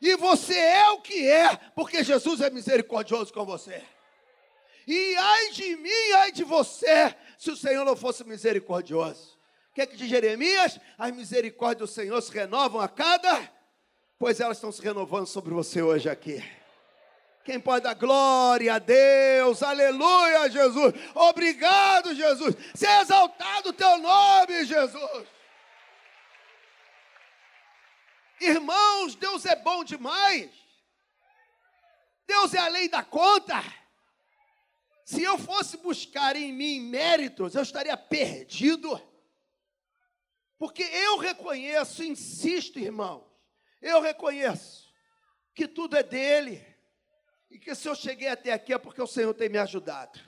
E 0.00 0.14
você 0.14 0.56
é 0.56 0.88
o 0.90 1.00
que 1.00 1.28
é, 1.28 1.56
porque 1.74 2.04
Jesus 2.04 2.40
é 2.40 2.48
misericordioso 2.48 3.32
com 3.32 3.44
você. 3.44 3.82
E 4.86 5.16
ai 5.16 5.50
de 5.50 5.76
mim, 5.76 6.12
ai 6.18 6.30
de 6.30 6.44
você, 6.44 7.14
se 7.36 7.50
o 7.50 7.56
Senhor 7.56 7.84
não 7.84 7.96
fosse 7.96 8.22
misericordioso. 8.24 9.36
O 9.70 9.74
que 9.74 9.82
é 9.82 9.86
que 9.86 9.96
diz 9.96 10.08
Jeremias? 10.08 10.78
As 10.96 11.14
misericórdias 11.14 11.90
do 11.90 11.94
Senhor 11.94 12.20
se 12.22 12.32
renovam 12.32 12.80
a 12.80 12.88
cada, 12.88 13.50
pois 14.18 14.40
elas 14.40 14.56
estão 14.56 14.70
se 14.70 14.80
renovando 14.80 15.26
sobre 15.26 15.52
você 15.52 15.82
hoje 15.82 16.08
aqui. 16.08 16.42
Quem 17.44 17.60
pode 17.60 17.84
dar 17.84 17.94
glória 17.94 18.74
a 18.74 18.78
Deus, 18.78 19.62
aleluia, 19.62 20.50
Jesus. 20.50 20.94
Obrigado, 21.14 22.14
Jesus. 22.14 22.56
Seja 22.74 23.02
exaltado 23.02 23.68
o 23.68 23.72
teu 23.72 23.98
nome, 23.98 24.64
Jesus. 24.64 25.26
Irmãos, 28.40 29.14
Deus 29.14 29.46
é 29.46 29.56
bom 29.56 29.84
demais. 29.84 30.50
Deus 32.26 32.52
é 32.54 32.58
além 32.58 32.88
da 32.88 33.02
conta. 33.04 33.62
Se 35.06 35.22
eu 35.22 35.38
fosse 35.38 35.76
buscar 35.76 36.34
em 36.34 36.52
mim 36.52 36.80
méritos, 36.80 37.54
eu 37.54 37.62
estaria 37.62 37.96
perdido. 37.96 39.00
Porque 40.58 40.82
eu 40.82 41.16
reconheço, 41.18 42.02
insisto, 42.02 42.80
irmãos, 42.80 43.24
eu 43.80 44.00
reconheço 44.00 44.92
que 45.54 45.68
tudo 45.68 45.96
é 45.96 46.02
dele. 46.02 46.60
E 47.48 47.56
que 47.56 47.72
se 47.76 47.88
eu 47.88 47.94
cheguei 47.94 48.26
até 48.26 48.52
aqui 48.52 48.72
é 48.72 48.78
porque 48.78 49.00
o 49.00 49.06
Senhor 49.06 49.32
tem 49.32 49.48
me 49.48 49.58
ajudado. 49.58 50.18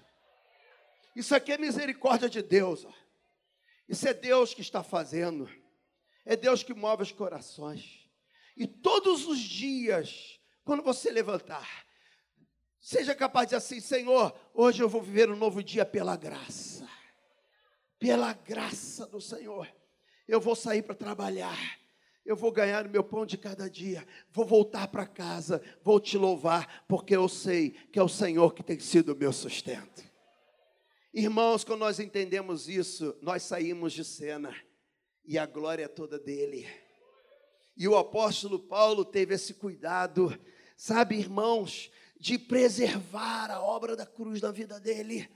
Isso 1.16 1.34
aqui 1.34 1.54
é 1.54 1.58
misericórdia 1.58 2.30
de 2.30 2.40
Deus. 2.40 2.84
Ó. 2.84 2.92
Isso 3.88 4.06
é 4.06 4.14
Deus 4.14 4.54
que 4.54 4.60
está 4.60 4.84
fazendo. 4.84 5.50
É 6.24 6.36
Deus 6.36 6.62
que 6.62 6.72
move 6.72 7.02
os 7.02 7.10
corações. 7.10 8.08
E 8.56 8.64
todos 8.64 9.26
os 9.26 9.40
dias, 9.40 10.38
quando 10.62 10.84
você 10.84 11.10
levantar, 11.10 11.87
Seja 12.80 13.14
capaz 13.14 13.48
de 13.48 13.56
dizer 13.56 13.64
assim: 13.64 13.80
Senhor, 13.80 14.34
hoje 14.54 14.82
eu 14.82 14.88
vou 14.88 15.02
viver 15.02 15.30
um 15.30 15.36
novo 15.36 15.62
dia 15.62 15.84
pela 15.84 16.16
graça. 16.16 16.88
Pela 17.98 18.32
graça 18.32 19.06
do 19.06 19.20
Senhor. 19.20 19.68
Eu 20.26 20.40
vou 20.40 20.54
sair 20.54 20.82
para 20.82 20.94
trabalhar. 20.94 21.58
Eu 22.24 22.36
vou 22.36 22.52
ganhar 22.52 22.86
o 22.86 22.90
meu 22.90 23.02
pão 23.02 23.24
de 23.24 23.38
cada 23.38 23.68
dia. 23.70 24.06
Vou 24.30 24.44
voltar 24.44 24.88
para 24.88 25.06
casa. 25.06 25.62
Vou 25.82 25.98
te 25.98 26.18
louvar, 26.18 26.84
porque 26.86 27.16
eu 27.16 27.28
sei 27.28 27.70
que 27.70 27.98
é 27.98 28.02
o 28.02 28.08
Senhor 28.08 28.54
que 28.54 28.62
tem 28.62 28.78
sido 28.78 29.14
o 29.14 29.16
meu 29.16 29.32
sustento. 29.32 30.06
Irmãos, 31.12 31.64
quando 31.64 31.80
nós 31.80 31.98
entendemos 31.98 32.68
isso, 32.68 33.16
nós 33.22 33.42
saímos 33.42 33.94
de 33.94 34.04
cena 34.04 34.54
e 35.24 35.38
a 35.38 35.46
glória 35.46 35.84
é 35.84 35.88
toda 35.88 36.18
dele. 36.18 36.66
E 37.76 37.88
o 37.88 37.96
apóstolo 37.96 38.58
Paulo 38.58 39.04
teve 39.04 39.34
esse 39.34 39.54
cuidado, 39.54 40.38
sabe, 40.76 41.16
irmãos, 41.16 41.90
de 42.18 42.38
preservar 42.38 43.50
a 43.50 43.60
obra 43.60 43.94
da 43.94 44.04
cruz 44.04 44.40
na 44.40 44.50
vida 44.50 44.80
dele. 44.80 45.30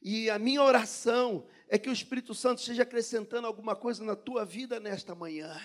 E 0.00 0.30
a 0.30 0.38
minha 0.38 0.62
oração 0.62 1.46
é 1.68 1.76
que 1.76 1.88
o 1.88 1.92
Espírito 1.92 2.34
Santo 2.34 2.60
esteja 2.60 2.82
acrescentando 2.82 3.46
alguma 3.46 3.74
coisa 3.74 4.04
na 4.04 4.14
tua 4.14 4.44
vida 4.44 4.78
nesta 4.78 5.14
manhã. 5.14 5.60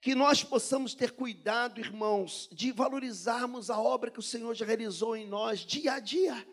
Que 0.00 0.14
nós 0.14 0.42
possamos 0.42 0.94
ter 0.94 1.12
cuidado, 1.12 1.78
irmãos, 1.78 2.48
de 2.50 2.72
valorizarmos 2.72 3.68
a 3.68 3.78
obra 3.78 4.10
que 4.10 4.18
o 4.18 4.22
Senhor 4.22 4.54
já 4.54 4.64
realizou 4.64 5.14
em 5.14 5.26
nós 5.26 5.60
dia 5.60 5.92
a 5.92 6.00
dia. 6.00 6.46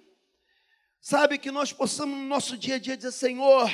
Sabe, 1.00 1.38
que 1.38 1.52
nós 1.52 1.72
possamos 1.72 2.18
no 2.18 2.26
nosso 2.26 2.58
dia 2.58 2.76
a 2.76 2.80
dia 2.80 2.98
dizer: 2.98 3.14
Senhor, 3.14 3.72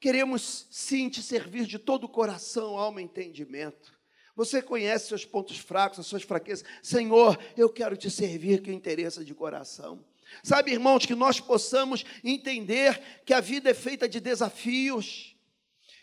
queremos 0.00 0.66
sim 0.70 1.10
te 1.10 1.22
servir 1.22 1.66
de 1.66 1.78
todo 1.78 2.04
o 2.04 2.08
coração, 2.08 2.78
alma 2.78 3.02
e 3.02 3.04
entendimento. 3.04 3.99
Você 4.36 4.62
conhece 4.62 5.08
seus 5.08 5.24
pontos 5.24 5.58
fracos, 5.58 5.98
as 5.98 6.06
suas 6.06 6.22
fraquezas. 6.22 6.64
Senhor, 6.82 7.38
eu 7.56 7.68
quero 7.68 7.96
te 7.96 8.10
servir 8.10 8.62
com 8.62 8.70
interesse 8.70 9.24
de 9.24 9.34
coração. 9.34 10.04
Sabe, 10.42 10.72
irmãos, 10.72 11.04
que 11.04 11.14
nós 11.14 11.40
possamos 11.40 12.04
entender 12.22 13.00
que 13.24 13.34
a 13.34 13.40
vida 13.40 13.70
é 13.70 13.74
feita 13.74 14.08
de 14.08 14.20
desafios. 14.20 15.36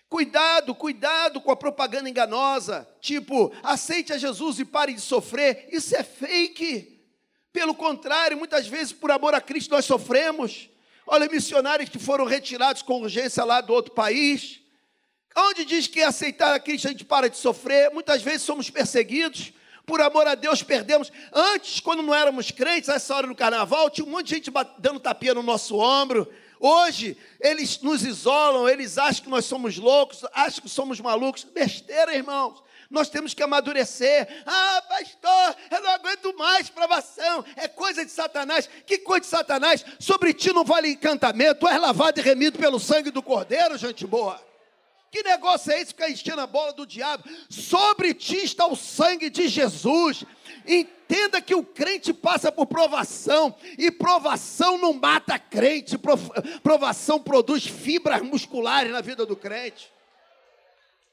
Cuidado, 0.09 0.75
cuidado 0.75 1.41
com 1.41 1.51
a 1.51 1.55
propaganda 1.55 2.09
enganosa, 2.09 2.87
tipo, 3.01 3.51
aceite 3.63 4.13
a 4.13 4.17
Jesus 4.17 4.59
e 4.59 4.65
pare 4.65 4.93
de 4.93 5.01
sofrer. 5.01 5.67
Isso 5.71 5.95
é 5.95 6.03
fake. 6.03 7.01
Pelo 7.51 7.73
contrário, 7.73 8.37
muitas 8.37 8.67
vezes 8.67 8.93
por 8.93 9.11
amor 9.11 9.33
a 9.33 9.41
Cristo 9.41 9.71
nós 9.71 9.85
sofremos. 9.85 10.69
Olha, 11.05 11.27
missionários 11.27 11.89
que 11.89 11.99
foram 11.99 12.25
retirados 12.25 12.81
com 12.81 13.01
urgência 13.01 13.43
lá 13.43 13.61
do 13.61 13.73
outro 13.73 13.93
país 13.93 14.61
Onde 15.35 15.65
diz 15.65 15.87
que 15.87 16.01
aceitar 16.01 16.53
a 16.53 16.59
Cristo 16.59 16.87
a 16.87 16.91
gente 16.91 17.05
para 17.05 17.29
de 17.29 17.37
sofrer, 17.37 17.91
muitas 17.91 18.21
vezes 18.21 18.41
somos 18.41 18.69
perseguidos, 18.69 19.53
por 19.85 20.01
amor 20.01 20.27
a 20.27 20.35
Deus 20.35 20.61
perdemos. 20.61 21.11
Antes, 21.31 21.79
quando 21.79 22.03
não 22.03 22.13
éramos 22.13 22.51
crentes, 22.51 22.89
essa 22.89 23.15
hora 23.15 23.27
no 23.27 23.35
carnaval, 23.35 23.89
tinha 23.89 24.05
um 24.05 24.09
monte 24.09 24.27
de 24.27 24.35
gente 24.35 24.51
dando 24.77 24.99
tapinha 24.99 25.33
no 25.33 25.41
nosso 25.43 25.77
ombro. 25.77 26.27
Hoje, 26.59 27.15
eles 27.39 27.79
nos 27.81 28.03
isolam, 28.03 28.67
eles 28.67 28.97
acham 28.97 29.23
que 29.23 29.29
nós 29.29 29.45
somos 29.45 29.77
loucos, 29.77 30.25
acham 30.33 30.61
que 30.61 30.69
somos 30.69 30.99
malucos. 30.99 31.43
Besteira, 31.43 32.15
irmãos. 32.15 32.61
Nós 32.89 33.09
temos 33.09 33.33
que 33.33 33.43
amadurecer. 33.43 34.27
Ah, 34.45 34.81
pastor, 34.87 35.55
eu 35.71 35.81
não 35.81 35.91
aguento 35.91 36.35
mais 36.37 36.69
provação. 36.69 37.43
É 37.55 37.67
coisa 37.67 38.03
de 38.03 38.11
Satanás. 38.11 38.69
Que 38.85 38.97
coisa 38.99 39.21
de 39.21 39.27
Satanás? 39.27 39.85
Sobre 39.99 40.33
ti 40.33 40.53
não 40.53 40.63
vale 40.63 40.89
encantamento. 40.89 41.61
Tu 41.61 41.67
és 41.67 41.79
lavado 41.79 42.19
e 42.19 42.23
remido 42.23 42.57
pelo 42.57 42.79
sangue 42.79 43.11
do 43.11 43.21
Cordeiro, 43.21 43.77
gente 43.77 44.07
boa. 44.07 44.41
Que 45.11 45.23
negócio 45.23 45.71
é 45.71 45.81
esse 45.81 45.87
ficar 45.87 46.09
enchendo 46.09 46.41
a 46.41 46.47
bola 46.47 46.73
do 46.73 46.85
diabo? 46.85 47.23
Sobre 47.49 48.13
ti 48.13 48.37
está 48.37 48.67
o 48.67 48.75
sangue 48.75 49.29
de 49.29 49.47
Jesus. 49.47 50.23
Entenda 50.65 51.41
que 51.41 51.55
o 51.55 51.63
crente 51.63 52.13
passa 52.13 52.51
por 52.51 52.65
provação, 52.65 53.55
e 53.77 53.89
provação 53.89 54.77
não 54.77 54.93
mata 54.93 55.39
crente, 55.39 55.97
provação 56.61 57.19
produz 57.19 57.65
fibras 57.65 58.21
musculares 58.21 58.91
na 58.91 58.99
vida 58.99 59.25
do 59.25 59.35
crente. 59.35 59.91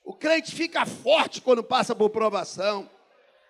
O 0.04 0.12
crente 0.12 0.54
fica 0.54 0.84
forte 0.84 1.40
quando 1.40 1.62
passa 1.62 1.94
por 1.94 2.10
provação. 2.10 2.90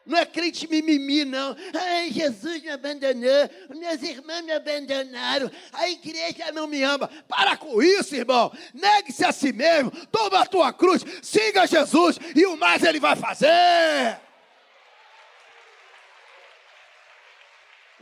Não 0.06 0.18
é 0.18 0.26
crente 0.26 0.68
mimimi, 0.68 1.24
não. 1.24 1.56
Ai, 1.74 2.10
Jesus 2.10 2.62
me 2.62 2.68
abandonou, 2.70 3.50
meus 3.70 4.02
irmãos 4.02 4.42
me 4.42 4.52
abandonaram, 4.52 5.50
a 5.72 5.88
igreja 5.88 6.52
não 6.52 6.66
me 6.66 6.82
ama. 6.82 7.08
Para 7.26 7.56
com 7.56 7.82
isso, 7.82 8.14
irmão. 8.14 8.52
Negue-se 8.74 9.24
a 9.24 9.32
si 9.32 9.52
mesmo, 9.52 9.90
toma 10.08 10.40
a 10.40 10.46
tua 10.46 10.72
cruz, 10.72 11.02
siga 11.22 11.66
Jesus 11.66 12.18
e 12.36 12.44
o 12.44 12.56
mais 12.56 12.82
ele 12.82 13.00
vai 13.00 13.16
fazer. 13.16 14.20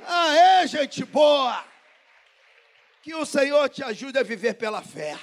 É, 0.05 0.67
gente 0.67 1.05
boa. 1.05 1.65
Que 3.03 3.15
o 3.15 3.25
Senhor 3.25 3.69
te 3.69 3.83
ajude 3.83 4.19
a 4.19 4.23
viver 4.23 4.55
pela 4.55 4.83
fé. 4.83 5.19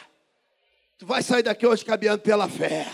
Tu 0.97 1.05
vai 1.05 1.23
sair 1.23 1.43
daqui 1.43 1.65
hoje 1.65 1.85
caminhando 1.85 2.21
pela 2.21 2.49
fé. 2.49 2.85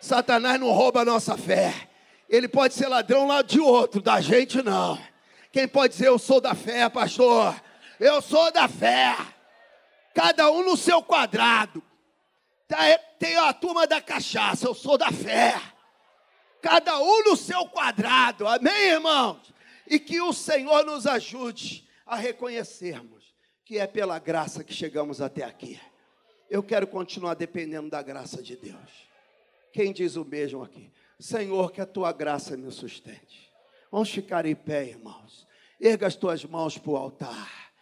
Satanás 0.00 0.58
não 0.58 0.70
rouba 0.70 1.02
a 1.02 1.04
nossa 1.04 1.36
fé. 1.36 1.88
Ele 2.28 2.48
pode 2.48 2.74
ser 2.74 2.88
ladrão 2.88 3.26
lá 3.26 3.42
de 3.42 3.58
outro, 3.58 4.02
da 4.02 4.20
gente 4.20 4.62
não. 4.62 4.98
Quem 5.50 5.66
pode 5.66 5.94
dizer 5.94 6.08
eu 6.08 6.18
sou 6.18 6.40
da 6.40 6.54
fé, 6.54 6.88
pastor? 6.88 7.58
Eu 7.98 8.20
sou 8.20 8.52
da 8.52 8.68
fé. 8.68 9.16
Cada 10.14 10.50
um 10.50 10.64
no 10.64 10.76
seu 10.76 11.02
quadrado. 11.02 11.82
Tá, 12.66 12.86
é, 12.86 12.98
tem 13.18 13.36
a 13.36 13.52
turma 13.52 13.86
da 13.86 14.00
cachaça, 14.00 14.66
eu 14.66 14.74
sou 14.74 14.98
da 14.98 15.10
fé. 15.10 15.54
Cada 16.60 16.98
um 17.00 17.24
no 17.24 17.36
seu 17.36 17.66
quadrado. 17.66 18.46
Amém, 18.46 18.90
irmãos? 18.90 19.54
E 19.86 19.98
que 19.98 20.20
o 20.20 20.32
Senhor 20.32 20.84
nos 20.84 21.06
ajude 21.06 21.88
a 22.04 22.16
reconhecermos 22.16 23.18
que 23.64 23.78
é 23.78 23.86
pela 23.86 24.18
graça 24.18 24.64
que 24.64 24.72
chegamos 24.72 25.20
até 25.20 25.44
aqui. 25.44 25.80
Eu 26.48 26.62
quero 26.62 26.86
continuar 26.86 27.34
dependendo 27.34 27.90
da 27.90 28.02
graça 28.02 28.42
de 28.42 28.56
Deus. 28.56 29.08
Quem 29.72 29.92
diz 29.92 30.16
o 30.16 30.24
mesmo 30.24 30.62
aqui? 30.62 30.90
Senhor, 31.18 31.72
que 31.72 31.80
a 31.80 31.86
tua 31.86 32.12
graça 32.12 32.56
me 32.56 32.70
sustente. 32.70 33.52
Vamos 33.90 34.10
ficar 34.10 34.46
em 34.46 34.54
pé, 34.54 34.84
irmãos. 34.84 35.46
Erga 35.80 36.06
as 36.06 36.14
tuas 36.14 36.44
mãos 36.44 36.78
para 36.78 36.90
o 36.90 36.96
altar. 36.96 37.72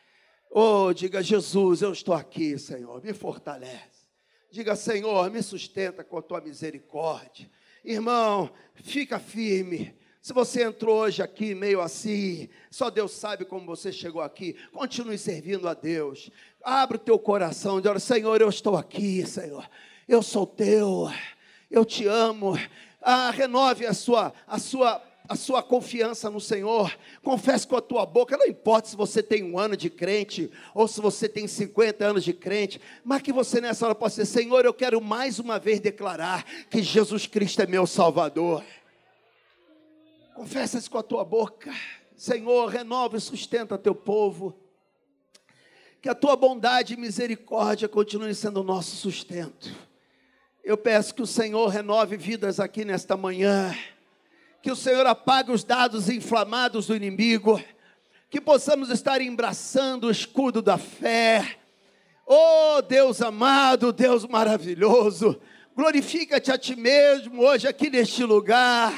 Oh, 0.51 0.93
diga, 0.93 1.23
Jesus, 1.23 1.83
eu 1.83 1.93
estou 1.93 2.15
aqui, 2.15 2.59
Senhor, 2.59 3.03
me 3.03 3.13
fortalece. 3.13 4.07
Diga, 4.51 4.75
Senhor, 4.75 5.31
me 5.31 5.43
sustenta 5.43 6.03
com 6.03 6.17
a 6.17 6.23
tua 6.23 6.41
misericórdia. 6.41 7.51
Irmão, 7.85 8.51
fica 8.75 9.19
firme. 9.19 9.95
Se 10.23 10.33
você 10.33 10.65
entrou 10.65 10.97
hoje 10.97 11.23
aqui 11.23 11.55
meio 11.55 11.81
assim, 11.81 12.49
só 12.71 12.91
Deus 12.91 13.13
sabe 13.13 13.45
como 13.45 13.67
você 13.67 13.93
chegou 13.93 14.23
aqui. 14.23 14.57
Continue 14.73 15.19
servindo 15.19 15.69
a 15.69 15.75
Deus. 15.75 16.31
Abre 16.65 16.97
o 16.97 17.01
teu 17.01 17.19
coração, 17.19 17.81
diga, 17.81 17.99
Senhor, 17.99 18.41
eu 18.41 18.49
estou 18.49 18.77
aqui, 18.77 19.27
Senhor. 19.27 19.69
Eu 20.09 20.23
sou 20.23 20.47
teu. 20.47 21.09
Eu 21.71 21.85
te 21.85 22.07
amo 22.07 22.55
ah, 23.07 23.31
renove 23.31 23.87
a 23.87 23.95
sua, 23.95 24.33
a 24.47 24.59
sua 24.59 25.03
a 25.29 25.35
sua 25.35 25.63
confiança 25.63 26.31
no 26.31 26.41
Senhor, 26.41 26.97
confesse 27.23 27.67
com 27.67 27.77
a 27.77 27.81
tua 27.81 28.07
boca, 28.07 28.37
não 28.37 28.47
importa 28.47 28.89
se 28.89 28.97
você 28.97 29.23
tem 29.23 29.43
um 29.43 29.59
ano 29.59 29.77
de 29.77 29.91
crente, 29.91 30.51
ou 30.73 30.87
se 30.87 31.01
você 31.01 31.29
tem 31.29 31.49
50 31.49 32.05
anos 32.05 32.25
de 32.25 32.33
crente, 32.33 32.81
mas 33.05 33.23
que 33.23 33.33
você 33.33 33.61
nessa 33.61 33.85
hora 33.85 33.95
possa 33.95 34.23
dizer, 34.23 34.41
Senhor, 34.41 34.65
eu 34.65 34.73
quero 34.73 35.01
mais 35.01 35.39
uma 35.39 35.59
vez 35.59 35.81
declarar 35.81 36.45
que 36.71 36.83
Jesus 36.83 37.27
Cristo 37.27 37.61
é 37.61 37.67
meu 37.67 37.87
Salvador. 37.89 38.63
Confessa 40.35 40.79
isso 40.79 40.91
com 40.91 40.99
a 40.99 41.03
tua 41.03 41.25
boca, 41.25 41.75
Senhor, 42.17 42.69
renova 42.69 43.17
e 43.17 43.21
sustenta 43.21 43.77
teu 43.77 43.95
povo, 43.95 44.55
que 46.01 46.09
a 46.09 46.15
tua 46.15 46.37
bondade 46.37 46.95
e 46.95 46.97
misericórdia 46.97 47.89
continue 47.89 48.35
sendo 48.35 48.61
o 48.61 48.65
nosso 48.65 48.95
sustento. 48.95 49.86
Eu 50.67 50.77
peço 50.77 51.15
que 51.15 51.23
o 51.23 51.27
Senhor 51.29 51.69
renove 51.69 52.17
vidas 52.17 52.59
aqui 52.59 52.85
nesta 52.85 53.17
manhã, 53.17 53.73
que 54.61 54.69
o 54.69 54.75
Senhor 54.75 55.07
apague 55.07 55.53
os 55.53 55.63
dados 55.63 56.09
inflamados 56.09 56.89
do 56.89 56.97
inimigo, 56.97 57.63
que 58.29 58.41
possamos 58.41 58.91
estar 58.91 59.21
embraçando 59.21 60.09
o 60.09 60.11
escudo 60.11 60.61
da 60.61 60.77
fé. 60.77 61.57
Oh 62.27 62.83
Deus 62.83 63.23
amado, 63.23 63.93
Deus 63.93 64.27
maravilhoso, 64.27 65.41
glorifica-te 65.77 66.51
a 66.51 66.59
ti 66.59 66.75
mesmo 66.75 67.45
hoje 67.45 67.69
aqui 67.69 67.89
neste 67.89 68.25
lugar. 68.25 68.93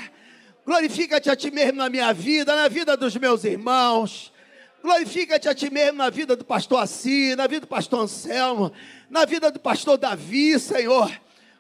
Glorifica-te 0.65 1.29
a 1.29 1.37
ti 1.37 1.51
mesmo 1.51 1.77
na 1.77 1.91
minha 1.91 2.15
vida, 2.15 2.57
na 2.57 2.69
vida 2.69 2.97
dos 2.97 3.15
meus 3.15 3.45
irmãos. 3.45 4.33
Glorifica-te 4.83 5.51
a 5.51 5.55
ti 5.55 5.71
mesmo 5.71 5.99
na 5.99 6.09
vida 6.09 6.35
do 6.35 6.47
pastor 6.47 6.83
Assi, 6.83 7.37
na 7.37 7.47
vida 7.47 7.61
do 7.61 7.67
pastor 7.67 8.01
Anselmo, 8.01 8.73
na 9.11 9.27
vida 9.27 9.51
do 9.51 9.61
pastor 9.61 9.99
Davi, 9.99 10.59
Senhor. 10.59 11.13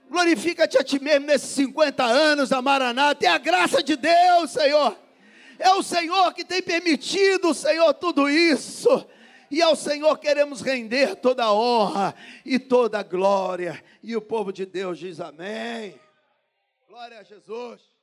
Glorifica-te 0.08 0.78
a 0.78 0.84
ti 0.84 1.02
mesmo 1.02 1.26
nesses 1.26 1.50
50 1.50 2.04
anos 2.04 2.48
da 2.48 2.62
Maranata. 2.62 3.26
É 3.26 3.28
a 3.28 3.38
graça 3.38 3.82
de 3.82 3.96
Deus, 3.96 4.50
Senhor. 4.50 4.96
É 5.58 5.72
o 5.72 5.82
Senhor 5.82 6.32
que 6.32 6.44
tem 6.44 6.62
permitido, 6.62 7.52
Senhor, 7.52 7.92
tudo 7.94 8.28
isso. 8.28 9.06
E 9.50 9.60
ao 9.62 9.74
Senhor 9.74 10.16
queremos 10.18 10.60
render 10.60 11.16
toda 11.16 11.44
a 11.44 11.52
honra 11.52 12.14
e 12.44 12.58
toda 12.58 12.98
a 12.98 13.02
glória. 13.02 13.82
E 14.02 14.14
o 14.16 14.20
povo 14.20 14.52
de 14.52 14.64
Deus 14.64 14.98
diz 14.98 15.20
amém. 15.20 15.98
Glória 16.86 17.18
a 17.18 17.22
Jesus. 17.22 17.97